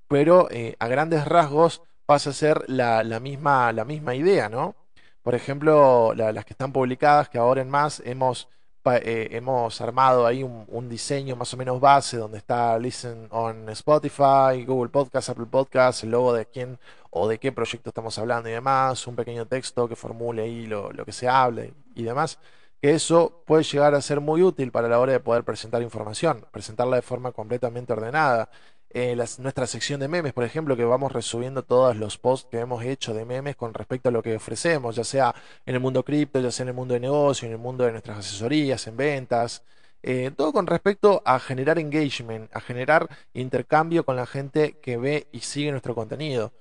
pero 0.09 0.49
eh, 0.51 0.77
a 0.79 0.88
grandes 0.88 1.25
rasgos 1.27 1.83
pasa 2.07 2.31
a 2.31 2.33
ser 2.33 2.64
la, 2.69 3.03
misma, 3.21 3.73
la 3.73 3.85
misma 3.85 4.14
idea, 4.14 4.49
¿no? 4.49 4.75
Por 5.23 5.35
ejemplo, 5.35 6.12
las 6.14 6.45
que 6.45 6.53
están 6.53 6.73
publicadas, 6.73 7.29
que 7.29 7.38
ahora 7.38 7.62
en 7.62 7.71
más 7.71 8.03
hemos 8.05 8.49
eh, 8.87 9.29
hemos 9.31 9.81
armado 9.81 10.27
ahí 10.27 10.43
un, 10.43 10.88
diseño 10.90 11.37
más 11.37 11.55
o 11.55 11.57
menos 11.57 11.81
base 11.81 12.19
donde 12.19 12.37
está 12.37 12.79
Listen 12.79 13.29
on 13.31 13.71
Spotify, 13.71 14.62
Google 14.67 14.90
Podcast, 14.90 15.31
Apple 15.31 15.47
Podcast, 15.47 16.05
el 16.05 16.11
logo 16.11 16.35
de 16.35 16.45
quién 16.45 16.79
o 17.11 17.27
de 17.27 17.38
qué 17.38 17.51
proyecto 17.51 17.88
estamos 17.88 18.19
hablando 18.19 18.51
y 18.51 18.53
demás, 18.53 19.07
un 19.07 19.17
pequeño 19.17 19.47
texto 19.47 19.88
que 19.88 19.97
formule 19.97 20.43
ahí 20.43 20.67
lo, 20.67 20.93
lo 20.93 21.07
que 21.07 21.12
se 21.12 21.27
hable 21.27 21.73
y 21.95 22.03
demás, 22.03 22.38
que 22.83 22.90
eso 22.93 23.43
puede 23.47 23.62
llegar 23.62 23.95
a 23.95 24.03
ser 24.03 24.21
muy 24.21 24.43
útil 24.43 24.71
para 24.71 24.87
la 24.88 25.01
hora 25.01 25.12
de 25.12 25.21
poder 25.21 25.45
presentar 25.45 25.81
información, 25.81 26.45
presentarla 26.51 26.97
de 26.97 27.03
forma 27.03 27.33
completamente 27.33 27.95
ordenada. 27.95 28.51
Eh, 28.97 29.17
nuestra 29.39 29.67
sección 29.67 29.99
de 29.99 30.07
memes, 30.07 30.33
por 30.33 30.45
ejemplo, 30.45 30.77
que 30.77 30.85
vamos 30.85 31.11
resubiendo 31.11 31.65
todos 31.65 31.97
los 31.97 32.17
posts 32.17 32.49
que 32.49 32.61
hemos 32.61 32.85
hecho 32.85 33.13
de 33.13 33.25
memes 33.25 33.57
con 33.57 33.75
respecto 33.75 34.09
a 34.09 34.13
lo 34.13 34.23
que 34.23 34.37
ofrecemos, 34.37 34.95
ya 34.95 35.03
sea 35.03 35.35
en 35.67 35.75
el 35.75 35.81
mundo 35.81 36.05
cripto, 36.05 36.41
ya 36.41 36.53
sea 36.53 36.63
en 36.63 36.69
el 36.69 36.75
mundo 36.75 36.95
de 36.95 37.01
negocio, 37.01 37.47
en 37.47 37.53
el 37.53 37.59
mundo 37.59 37.85
de 37.85 37.91
nuestras 37.91 38.19
asesorías, 38.19 38.87
en 38.87 38.97
ventas. 38.97 39.65
Eh, 40.03 40.31
todo 40.37 40.53
con 40.53 40.67
respecto 40.69 41.23
a 41.25 41.41
generar 41.41 41.79
engagement, 41.81 42.55
a 42.55 42.61
generar 42.61 43.09
intercambio 43.33 44.05
con 44.05 44.15
la 44.17 44.27
gente 44.27 44.79
que 44.81 44.97
ve 44.97 45.27
y 45.33 45.41
sigue 45.41 45.73
nuestro 45.73 45.95
contenido. 45.97 46.53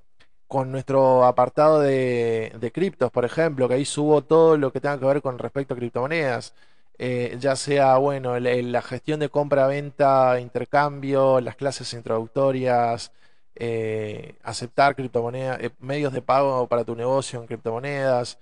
Con 0.47 0.71
nuestro 0.71 1.25
apartado 1.25 1.81
de, 1.81 2.53
de 2.59 2.71
criptos, 2.71 3.11
por 3.11 3.25
ejemplo, 3.25 3.67
que 3.67 3.75
ahí 3.75 3.85
subo 3.85 4.23
todo 4.23 4.57
lo 4.57 4.71
que 4.71 4.81
tenga 4.81 4.99
que 4.99 5.05
ver 5.05 5.21
con 5.21 5.39
respecto 5.39 5.73
a 5.73 5.77
criptomonedas. 5.77 6.53
Eh, 6.99 7.37
ya 7.39 7.55
sea, 7.55 7.97
bueno, 7.97 8.39
la 8.39 8.81
gestión 8.81 9.19
de 9.19 9.29
compra-venta, 9.29 10.39
intercambio, 10.39 11.41
las 11.41 11.55
clases 11.55 11.93
introductorias, 11.93 13.11
eh, 13.55 14.35
aceptar 14.43 14.95
criptomonedas, 14.95 15.59
eh, 15.61 15.71
medios 15.79 16.13
de 16.13 16.21
pago 16.21 16.67
para 16.67 16.83
tu 16.83 16.95
negocio 16.95 17.39
en 17.41 17.47
criptomonedas, 17.47 18.39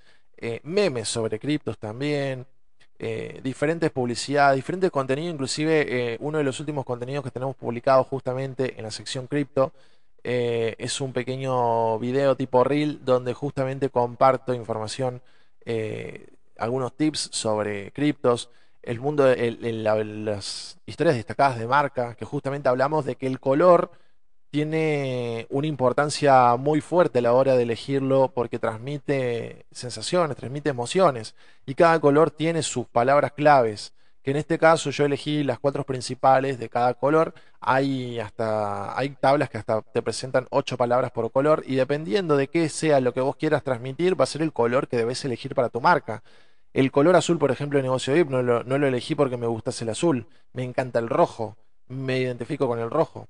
memes 0.63 1.07
sobre 1.07 1.39
criptos 1.39 1.77
también, 1.77 2.47
diferentes 3.43 3.91
publicidades, 3.91 4.55
diferentes 4.55 4.91
contenidos, 4.91 5.33
inclusive 5.33 6.17
uno 6.19 6.37
de 6.39 6.43
los 6.43 6.59
últimos 6.59 6.85
contenidos 6.85 7.23
que 7.23 7.31
tenemos 7.31 7.55
publicado 7.55 8.03
justamente 8.03 8.75
en 8.77 8.83
la 8.83 8.91
sección 8.91 9.27
cripto. 9.27 9.71
es 10.23 11.01
un 11.01 11.13
pequeño 11.13 11.99
video 11.99 12.35
tipo 12.35 12.63
reel 12.63 13.03
donde 13.05 13.33
justamente 13.33 13.89
comparto 13.89 14.53
información 14.53 15.21
algunos 16.61 16.95
tips 16.95 17.29
sobre 17.33 17.91
criptos, 17.91 18.49
el 18.81 18.99
mundo, 18.99 19.25
las 19.35 20.79
historias 20.85 21.15
destacadas 21.15 21.59
de 21.59 21.67
marca, 21.67 22.15
que 22.15 22.25
justamente 22.25 22.69
hablamos 22.69 23.05
de 23.05 23.15
que 23.15 23.27
el 23.27 23.39
color 23.39 23.91
tiene 24.49 25.47
una 25.49 25.67
importancia 25.67 26.55
muy 26.57 26.81
fuerte 26.81 27.19
a 27.19 27.21
la 27.21 27.33
hora 27.33 27.55
de 27.55 27.63
elegirlo 27.63 28.31
porque 28.33 28.59
transmite 28.59 29.65
sensaciones, 29.71 30.37
transmite 30.37 30.69
emociones 30.69 31.35
y 31.65 31.75
cada 31.75 31.99
color 31.99 32.31
tiene 32.31 32.63
sus 32.63 32.85
palabras 32.87 33.31
claves 33.31 33.93
que 34.23 34.31
en 34.31 34.37
este 34.37 34.59
caso 34.59 34.91
yo 34.91 35.05
elegí 35.05 35.43
las 35.43 35.59
cuatro 35.59 35.83
principales 35.83 36.59
de 36.59 36.69
cada 36.69 36.93
color. 36.93 37.33
Hay 37.59 38.19
hasta 38.19 38.97
hay 38.97 39.09
tablas 39.11 39.49
que 39.49 39.57
hasta 39.57 39.81
te 39.81 40.01
presentan 40.01 40.47
ocho 40.51 40.77
palabras 40.77 41.11
por 41.11 41.31
color 41.31 41.63
y 41.65 41.75
dependiendo 41.75 42.37
de 42.37 42.47
qué 42.47 42.69
sea 42.69 42.99
lo 42.99 43.13
que 43.13 43.21
vos 43.21 43.35
quieras 43.35 43.63
transmitir 43.63 44.19
va 44.19 44.23
a 44.25 44.27
ser 44.27 44.41
el 44.41 44.53
color 44.53 44.87
que 44.87 44.97
debes 44.97 45.23
elegir 45.25 45.55
para 45.55 45.69
tu 45.69 45.81
marca. 45.81 46.23
El 46.73 46.91
color 46.91 47.15
azul, 47.15 47.37
por 47.37 47.51
ejemplo, 47.51 47.77
de 47.77 47.83
negocio 47.83 48.13
VIP 48.13 48.29
no 48.29 48.41
lo, 48.41 48.63
no 48.63 48.77
lo 48.77 48.87
elegí 48.87 49.15
porque 49.15 49.37
me 49.37 49.47
gustase 49.47 49.83
el 49.83 49.89
azul. 49.89 50.27
Me 50.53 50.63
encanta 50.63 50.99
el 50.99 51.09
rojo. 51.09 51.57
Me 51.87 52.19
identifico 52.19 52.67
con 52.67 52.79
el 52.79 52.89
rojo. 52.89 53.27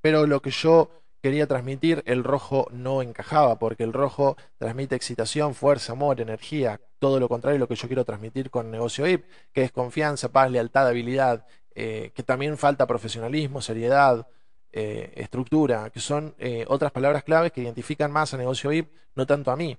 Pero 0.00 0.26
lo 0.26 0.42
que 0.42 0.50
yo 0.50 0.90
quería 1.22 1.46
transmitir, 1.46 2.02
el 2.06 2.24
rojo 2.24 2.66
no 2.72 3.00
encajaba, 3.00 3.58
porque 3.58 3.84
el 3.84 3.92
rojo 3.92 4.36
transmite 4.58 4.96
excitación, 4.96 5.54
fuerza, 5.54 5.92
amor, 5.92 6.20
energía, 6.20 6.80
todo 6.98 7.20
lo 7.20 7.28
contrario 7.28 7.54
de 7.54 7.60
lo 7.60 7.68
que 7.68 7.76
yo 7.76 7.86
quiero 7.86 8.04
transmitir 8.04 8.50
con 8.50 8.70
negocio 8.72 9.04
VIP, 9.04 9.24
que 9.52 9.62
es 9.62 9.70
confianza, 9.70 10.32
paz, 10.32 10.50
lealtad, 10.50 10.88
habilidad, 10.88 11.46
eh, 11.74 12.10
que 12.14 12.24
también 12.24 12.58
falta 12.58 12.88
profesionalismo, 12.88 13.62
seriedad, 13.62 14.26
eh, 14.72 15.12
estructura, 15.16 15.90
que 15.90 16.00
son 16.00 16.34
eh, 16.38 16.64
otras 16.68 16.90
palabras 16.90 17.22
claves 17.22 17.52
que 17.52 17.62
identifican 17.62 18.10
más 18.10 18.34
a 18.34 18.36
negocio 18.36 18.70
VIP, 18.70 18.90
no 19.14 19.24
tanto 19.24 19.52
a 19.52 19.56
mí. 19.56 19.78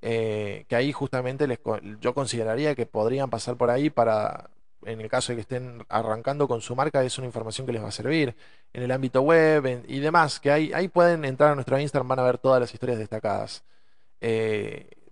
Eh, 0.00 0.64
que 0.68 0.76
ahí 0.76 0.92
justamente 0.92 1.46
les, 1.46 1.58
yo 2.00 2.14
consideraría 2.14 2.74
que 2.74 2.86
podrían 2.86 3.30
pasar 3.30 3.56
por 3.56 3.70
ahí 3.70 3.90
para, 3.90 4.50
en 4.84 5.00
el 5.00 5.08
caso 5.08 5.32
de 5.32 5.36
que 5.36 5.40
estén 5.42 5.84
arrancando 5.88 6.46
con 6.48 6.60
su 6.60 6.76
marca, 6.76 7.02
es 7.04 7.18
una 7.18 7.26
información 7.26 7.66
que 7.66 7.72
les 7.72 7.82
va 7.82 7.88
a 7.88 7.92
servir. 7.92 8.36
En 8.72 8.82
el 8.82 8.90
ámbito 8.90 9.22
web 9.22 9.84
y 9.88 10.00
demás, 10.00 10.40
que 10.40 10.50
ahí, 10.50 10.72
ahí 10.72 10.88
pueden 10.88 11.24
entrar 11.24 11.52
a 11.52 11.54
nuestro 11.54 11.78
Instagram, 11.78 12.08
van 12.08 12.18
a 12.20 12.24
ver 12.24 12.38
todas 12.38 12.60
las 12.60 12.72
historias 12.72 12.98
destacadas. 12.98 13.64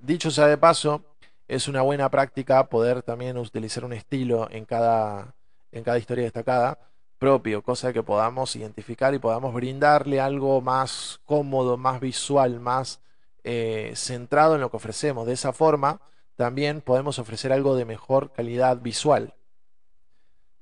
dicho 0.01 0.31
sea 0.31 0.47
de 0.47 0.59
paso, 0.59 1.03
es 1.49 1.69
una 1.69 1.83
buena 1.83 2.11
práctica 2.11 2.69
poder 2.69 3.03
también 3.03 3.39
utilizar 3.39 3.85
un 3.85 3.93
estilo 3.93 4.49
en 4.51 4.65
cada, 4.65 5.35
en 5.73 5.85
cada 5.85 5.99
historia 5.99 6.25
destacada 6.25 6.79
propio, 7.19 7.63
cosa 7.63 7.93
que 7.93 8.03
podamos 8.03 8.55
identificar 8.57 9.15
y 9.15 9.19
podamos 9.19 9.55
brindarle 9.55 10.21
algo 10.21 10.61
más 10.61 11.21
cómodo, 11.25 11.77
más 11.77 12.01
visual, 12.01 12.61
más 12.61 13.01
eh, 13.49 13.93
centrado 13.95 14.57
en 14.57 14.61
lo 14.61 14.73
que 14.73 14.77
ofrecemos. 14.77 15.25
De 15.25 15.33
esa 15.33 15.53
forma, 15.53 16.01
también 16.35 16.81
podemos 16.81 17.21
ofrecer 17.21 17.53
algo 17.53 17.77
de 17.77 17.85
mejor 17.85 18.33
calidad 18.33 18.79
visual. 18.79 19.35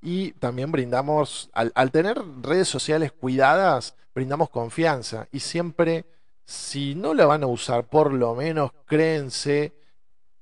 Y 0.02 0.32
también 0.32 0.70
brindamos, 0.70 1.48
al, 1.54 1.90
tener 1.92 2.20
redes 2.42 2.68
sociales 2.68 3.10
cuidadas, 3.10 3.96
brindamos 4.14 4.50
confianza. 4.50 5.28
Y 5.32 5.40
siempre, 5.40 6.04
si 6.44 6.94
no 6.94 7.14
la 7.14 7.24
van 7.24 7.42
a 7.42 7.46
usar, 7.46 7.88
por 7.88 8.12
lo 8.12 8.34
menos 8.34 8.72
créense 8.84 9.72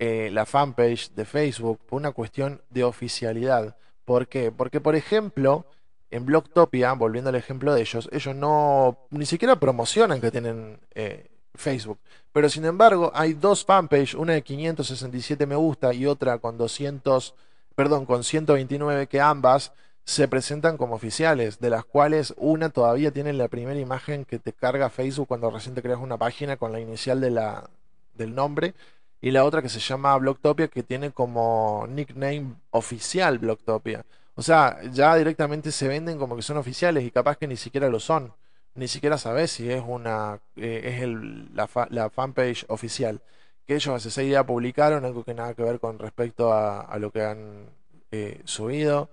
eh, 0.00 0.28
la 0.33 0.44
fanpage 0.44 1.12
de 1.12 1.24
Facebook 1.24 1.78
por 1.87 2.00
una 2.00 2.11
cuestión 2.11 2.61
de 2.70 2.83
oficialidad. 2.83 3.76
¿Por 4.05 4.26
qué? 4.26 4.50
Porque, 4.50 4.81
por 4.81 4.96
ejemplo, 4.96 5.64
en 6.11 6.26
Blogtopia, 6.26 6.92
volviendo 6.94 7.31
al 7.31 7.37
ejemplo 7.37 7.72
de 7.72 7.83
ellos, 7.83 8.09
ellos 8.11 8.35
no 8.35 9.07
ni 9.11 9.26
siquiera 9.26 9.61
promocionan 9.61 10.20
que 10.20 10.33
tienen 10.33 10.81
eh, 10.96 11.32
Facebook. 11.55 11.99
Pero 12.33 12.49
sin 12.49 12.65
embargo, 12.65 13.11
hay 13.15 13.35
dos 13.35 13.65
fanpages, 13.65 14.15
una 14.15 14.33
de 14.35 14.43
567 14.43 15.47
me 15.47 15.57
gusta 15.57 15.93
y 15.93 16.07
otra 16.07 16.38
con 16.38 16.57
200, 16.57 17.35
perdón, 17.75 18.07
con 18.07 18.25
129 18.25 19.07
que 19.07 19.21
ambas 19.21 19.73
se 20.05 20.27
presentan 20.29 20.77
como 20.77 20.95
oficiales, 20.95 21.61
de 21.61 21.71
las 21.71 21.85
cuales 21.85 22.35
una 22.37 22.71
todavía 22.71 23.12
tiene 23.12 23.33
la 23.33 23.49
primera 23.49 23.79
imagen 23.79 24.25
que 24.25 24.38
te 24.38 24.53
carga 24.53 24.91
Facebook 24.91 25.29
cuando 25.29 25.51
recién 25.51 25.75
te 25.75 25.83
creas 25.83 26.01
una 26.01 26.17
página 26.17 26.57
con 26.57 26.73
la 26.73 26.81
inicial 26.81 27.21
de 27.21 27.31
la, 27.31 27.69
del 28.15 28.35
nombre 28.35 28.75
y 29.21 29.31
la 29.31 29.45
otra 29.45 29.62
que 29.62 29.69
se 29.69 29.79
llama 29.79 30.17
Blogtopia 30.19 30.69
que 30.69 30.83
tiene 30.83 31.12
como 31.12 31.87
nickname 31.88 32.55
oficial 32.71 33.38
Blogtopia. 33.38 34.05
O 34.35 34.43
sea, 34.43 34.81
ya 34.93 35.15
directamente 35.15 35.71
se 35.71 35.88
venden 35.88 36.19
como 36.19 36.37
que 36.37 36.43
son 36.43 36.57
oficiales 36.57 37.05
y 37.05 37.11
capaz 37.11 37.37
que 37.37 37.47
ni 37.47 37.57
siquiera 37.57 37.88
lo 37.88 38.01
son. 38.01 38.33
Ni 38.74 38.88
siquiera 38.88 39.18
sabes 39.18 39.50
si 39.52 39.70
es 39.70 39.82
una 39.87 40.40
eh, 40.56 40.80
es 40.85 41.02
el, 41.02 41.54
la, 41.54 41.68
la, 41.90 42.11
fanpage 42.11 42.64
oficial. 42.68 43.20
Que 43.66 43.74
ellos 43.74 43.94
hace 43.94 44.11
seis 44.11 44.28
días 44.28 44.44
publicaron 44.44 45.04
algo 45.04 45.24
que 45.24 45.35
nada 45.35 45.54
que 45.54 45.62
ver 45.62 45.78
con 45.78 45.98
respecto 45.98 46.52
a, 46.52 46.96
lo 46.98 47.12
que 47.12 47.22
han 47.22 47.68
eh, 48.11 48.40
subido. 48.44 49.11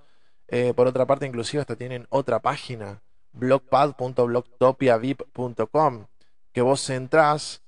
Eh, 0.47 0.73
por 0.75 0.87
otra 0.87 1.05
parte, 1.05 1.25
inclusive 1.27 1.61
hasta 1.61 1.75
tienen 1.75 2.07
otra 2.09 2.39
página, 2.39 3.01
blogpad.blogtopiavip.com, 3.33 6.05
que 6.53 6.61
vos 6.61 6.89
entrás 6.89 7.61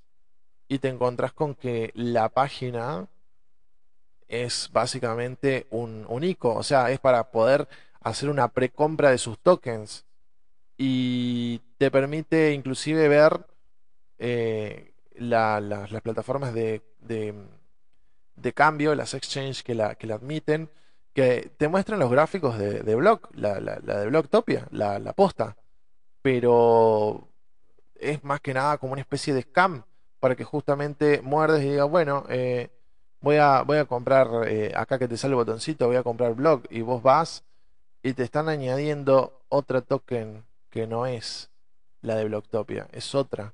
y 0.68 0.80
te 0.80 0.88
encontrás 0.88 1.34
con 1.34 1.54
que 1.56 1.92
la 1.94 2.30
página 2.30 3.08
es 4.28 4.70
básicamente 4.72 5.68
un, 5.70 6.06
un 6.08 6.24
ICO, 6.24 6.56
o 6.56 6.64
sea, 6.64 6.90
es 6.92 7.00
para 7.00 7.32
poder 7.32 7.68
hacer 8.00 8.30
una 8.30 8.48
precompra 8.48 9.12
de 9.12 9.18
sus 9.18 9.38
tokens 9.40 10.06
y 10.84 11.62
te 11.78 11.92
permite 11.92 12.54
inclusive 12.54 13.08
ver 13.08 13.46
eh, 14.18 14.96
las 15.14 16.02
plataformas 16.02 16.56
de, 16.56 16.82
de, 17.02 18.54
cambio, 18.56 18.96
las 18.96 19.14
exchanges 19.14 19.62
que 19.62 19.76
la, 19.76 19.94
que 19.94 20.08
la 20.08 20.16
admiten, 20.16 20.72
que 21.14 21.52
te 21.56 21.68
muestran 21.68 22.00
los 22.00 22.10
gráficos 22.10 22.58
de, 22.58 22.82
de 22.82 22.96
Block, 22.96 23.30
la, 23.36 23.60
de 23.60 24.08
Blocktopia, 24.08 24.68
la, 24.72 24.98
la 24.98 25.14
posta, 25.14 25.56
pero 26.24 27.28
es 27.94 28.24
más 28.24 28.42
que 28.42 28.56
nada 28.56 28.80
como 28.80 28.94
una 28.94 29.02
especie 29.02 29.36
de 29.36 29.44
scam 29.44 29.84
para 30.20 30.36
que 30.36 30.46
justamente 30.46 31.22
muerdes 31.22 31.64
y 31.64 31.70
digas, 31.70 31.92
bueno, 31.92 32.26
eh, 32.28 32.72
voy 33.20 33.36
a, 33.36 33.62
voy 33.62 33.78
a 33.78 33.86
comprar, 33.86 34.48
eh, 34.48 34.74
acá 34.76 34.98
que 34.98 35.08
te 35.08 35.16
sale 35.16 35.34
el 35.34 35.36
botoncito, 35.36 35.86
voy 35.86 35.98
a 35.98 36.04
comprar 36.04 36.34
blog 36.34 36.64
y 36.72 36.82
vos 36.82 37.04
vas 37.04 37.44
y 38.02 38.14
te 38.14 38.24
están 38.24 38.50
añadiendo 38.50 39.44
otra 39.48 39.82
token 39.82 40.44
que 40.72 40.88
no 40.88 41.06
es 41.06 41.52
la 42.02 42.16
de 42.16 42.26
Blocktopia, 42.26 42.88
es 42.92 43.14
otra. 43.14 43.54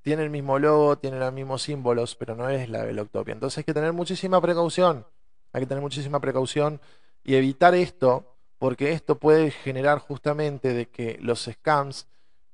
Tiene 0.00 0.22
el 0.22 0.30
mismo 0.30 0.58
logo, 0.58 0.96
tiene 0.96 1.18
los 1.18 1.32
mismos 1.32 1.62
símbolos, 1.62 2.14
pero 2.14 2.34
no 2.34 2.48
es 2.48 2.70
la 2.70 2.84
de 2.84 2.92
Blocktopia. 2.92 3.32
Entonces 3.32 3.58
hay 3.58 3.64
que 3.64 3.74
tener 3.74 3.92
muchísima 3.92 4.40
precaución, 4.40 5.06
hay 5.52 5.60
que 5.62 5.66
tener 5.66 5.82
muchísima 5.82 6.20
precaución 6.20 6.80
y 7.22 7.34
evitar 7.34 7.74
esto, 7.74 8.36
porque 8.58 8.92
esto 8.92 9.18
puede 9.18 9.50
generar 9.50 9.98
justamente 9.98 10.72
de 10.72 10.86
que 10.86 11.18
los 11.20 11.44
scams, 11.44 12.06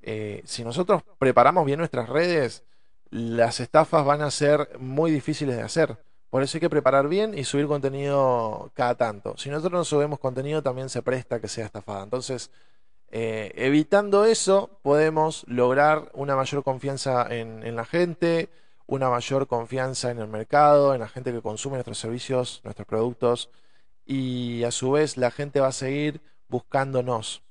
eh, 0.02 0.42
si 0.44 0.64
nosotros 0.64 1.02
preparamos 1.18 1.64
bien 1.64 1.78
nuestras 1.78 2.08
redes, 2.08 2.64
las 3.10 3.60
estafas 3.60 4.04
van 4.04 4.22
a 4.22 4.30
ser 4.32 4.76
muy 4.80 5.12
difíciles 5.12 5.56
de 5.56 5.62
hacer 5.62 5.98
por 6.30 6.44
eso 6.44 6.56
hay 6.56 6.60
que 6.60 6.70
preparar 6.70 7.08
bien 7.08 7.36
y 7.36 7.42
subir 7.44 7.66
contenido 7.66 8.70
cada 8.74 8.94
tanto. 8.94 9.36
Si 9.36 9.50
nosotros 9.50 9.72
no 9.72 9.84
subimos 9.84 10.20
contenido, 10.20 10.62
también 10.62 10.88
se 10.88 11.02
presta 11.02 11.40
que 11.40 11.48
sea 11.48 11.66
estafada. 11.66 12.04
Entonces, 12.04 12.52
eh, 13.12 13.52
evitando 13.56 14.24
eso, 14.24 14.78
podemos 14.82 15.44
lograr 15.48 16.10
una 16.14 16.36
mayor 16.36 16.62
confianza 16.62 17.26
en, 17.28 17.74
la 17.74 17.84
gente, 17.84 18.50
una 18.86 19.10
mayor 19.10 19.48
confianza 19.48 20.10
en 20.10 20.20
el 20.20 20.28
mercado, 20.28 20.94
en 20.94 21.00
la 21.00 21.08
gente 21.08 21.32
que 21.32 21.42
consume 21.42 21.74
nuestros 21.74 21.98
servicios, 21.98 22.60
nuestros 22.62 22.86
productos, 22.86 23.50
y 24.06 24.62
a 24.64 24.70
su 24.70 24.92
vez 24.92 25.16
la 25.16 25.30
gente 25.30 25.60
va 25.60 25.68
a 25.68 25.72
seguir 25.72 26.20
buscándonos. 26.48 27.42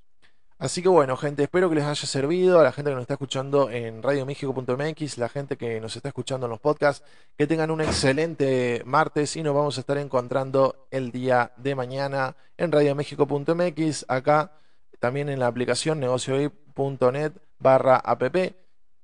Así 0.60 0.82
que 0.82 0.90
bueno, 0.90 1.16
gente, 1.16 1.44
espero 1.44 1.70
que 1.70 1.76
les 1.76 1.86
haya 1.86 2.08
servido 2.08 2.60
a 2.60 2.64
la 2.64 2.74
gente 2.74 2.92
que 2.92 2.96
nos 2.96 3.04
está 3.04 3.14
escuchando 3.14 3.70
en 3.70 4.04
radiomexico.mx, 4.04 5.18
la 5.18 5.30
gente 5.30 5.58
que 5.58 5.80
nos 5.80 5.96
está 5.96 6.10
escuchando 6.10 6.48
en 6.48 6.52
los 6.52 6.60
podcasts, 6.60 7.06
que 7.38 7.48
tengan 7.48 7.72
un 7.72 7.82
excelente 7.82 8.82
martes 8.86 9.38
y 9.38 9.44
nos 9.44 9.56
vamos 9.56 9.78
a 9.78 9.82
estar 9.82 9.98
encontrando 9.98 10.88
el 10.92 11.12
día 11.12 11.54
de 11.58 11.76
mañana 11.76 12.36
en 12.58 12.74
radiomexico.mx, 12.74 14.06
acá 14.10 14.52
también 15.00 15.30
en 15.30 15.40
la 15.40 15.48
aplicación 15.48 16.00
negocioip.net 16.00 17.34
barra 17.58 17.98
app, 17.98 18.36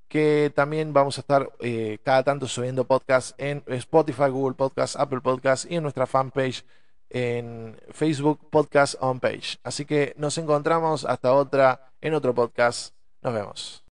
que 0.08 0.52
también 0.54 0.92
vamos 0.92 1.18
a 1.18 1.20
estar 1.20 1.50
eh, 1.60 1.98
cada 2.04 2.22
tanto 2.22 2.46
subiendo 2.46 2.84
podcasts 2.84 3.34
en 3.38 3.62
Spotify, 3.66 4.28
Google 4.30 4.54
Podcasts, 4.54 4.96
Apple 4.96 5.20
Podcasts 5.20 5.66
y 5.70 5.76
en 5.76 5.82
nuestra 5.82 6.06
fanpage 6.06 6.64
en 7.10 7.76
Facebook 7.90 8.48
Podcast 8.50 8.94
On 9.00 9.20
Page. 9.20 9.58
Así 9.62 9.84
que 9.84 10.14
nos 10.16 10.38
encontramos 10.38 11.04
hasta 11.04 11.32
otra 11.32 11.92
en 12.00 12.14
otro 12.14 12.34
podcast. 12.34 12.94
Nos 13.22 13.34
vemos. 13.34 13.84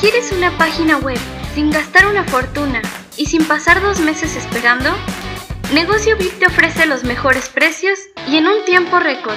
¿Quieres 0.00 0.30
una 0.32 0.56
página 0.58 0.98
web 0.98 1.18
sin 1.54 1.70
gastar 1.70 2.06
una 2.06 2.24
fortuna 2.24 2.82
y 3.16 3.26
sin 3.26 3.46
pasar 3.46 3.80
dos 3.80 4.00
meses 4.00 4.36
esperando? 4.36 4.90
Negocio 5.72 6.16
VIP 6.16 6.38
te 6.38 6.46
ofrece 6.46 6.86
los 6.86 7.02
mejores 7.02 7.48
precios 7.48 7.98
y 8.28 8.36
en 8.36 8.46
un 8.46 8.64
tiempo 8.64 8.98
récord. 8.98 9.36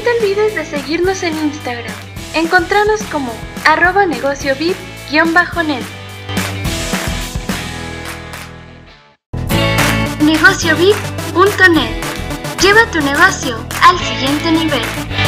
No 0.00 0.04
te 0.04 0.18
olvides 0.18 0.54
de 0.54 0.64
seguirnos 0.64 1.22
en 1.22 1.36
Instagram. 1.36 1.92
Encontranos 2.32 3.02
como 3.12 3.34
arroba 3.66 4.06
negocio 4.06 4.54
VIP-net. 4.56 5.84
Negociovip.net. 10.22 12.02
Lleva 12.62 12.90
tu 12.90 13.02
negocio 13.02 13.58
al 13.82 13.98
siguiente 13.98 14.52
nivel. 14.52 15.19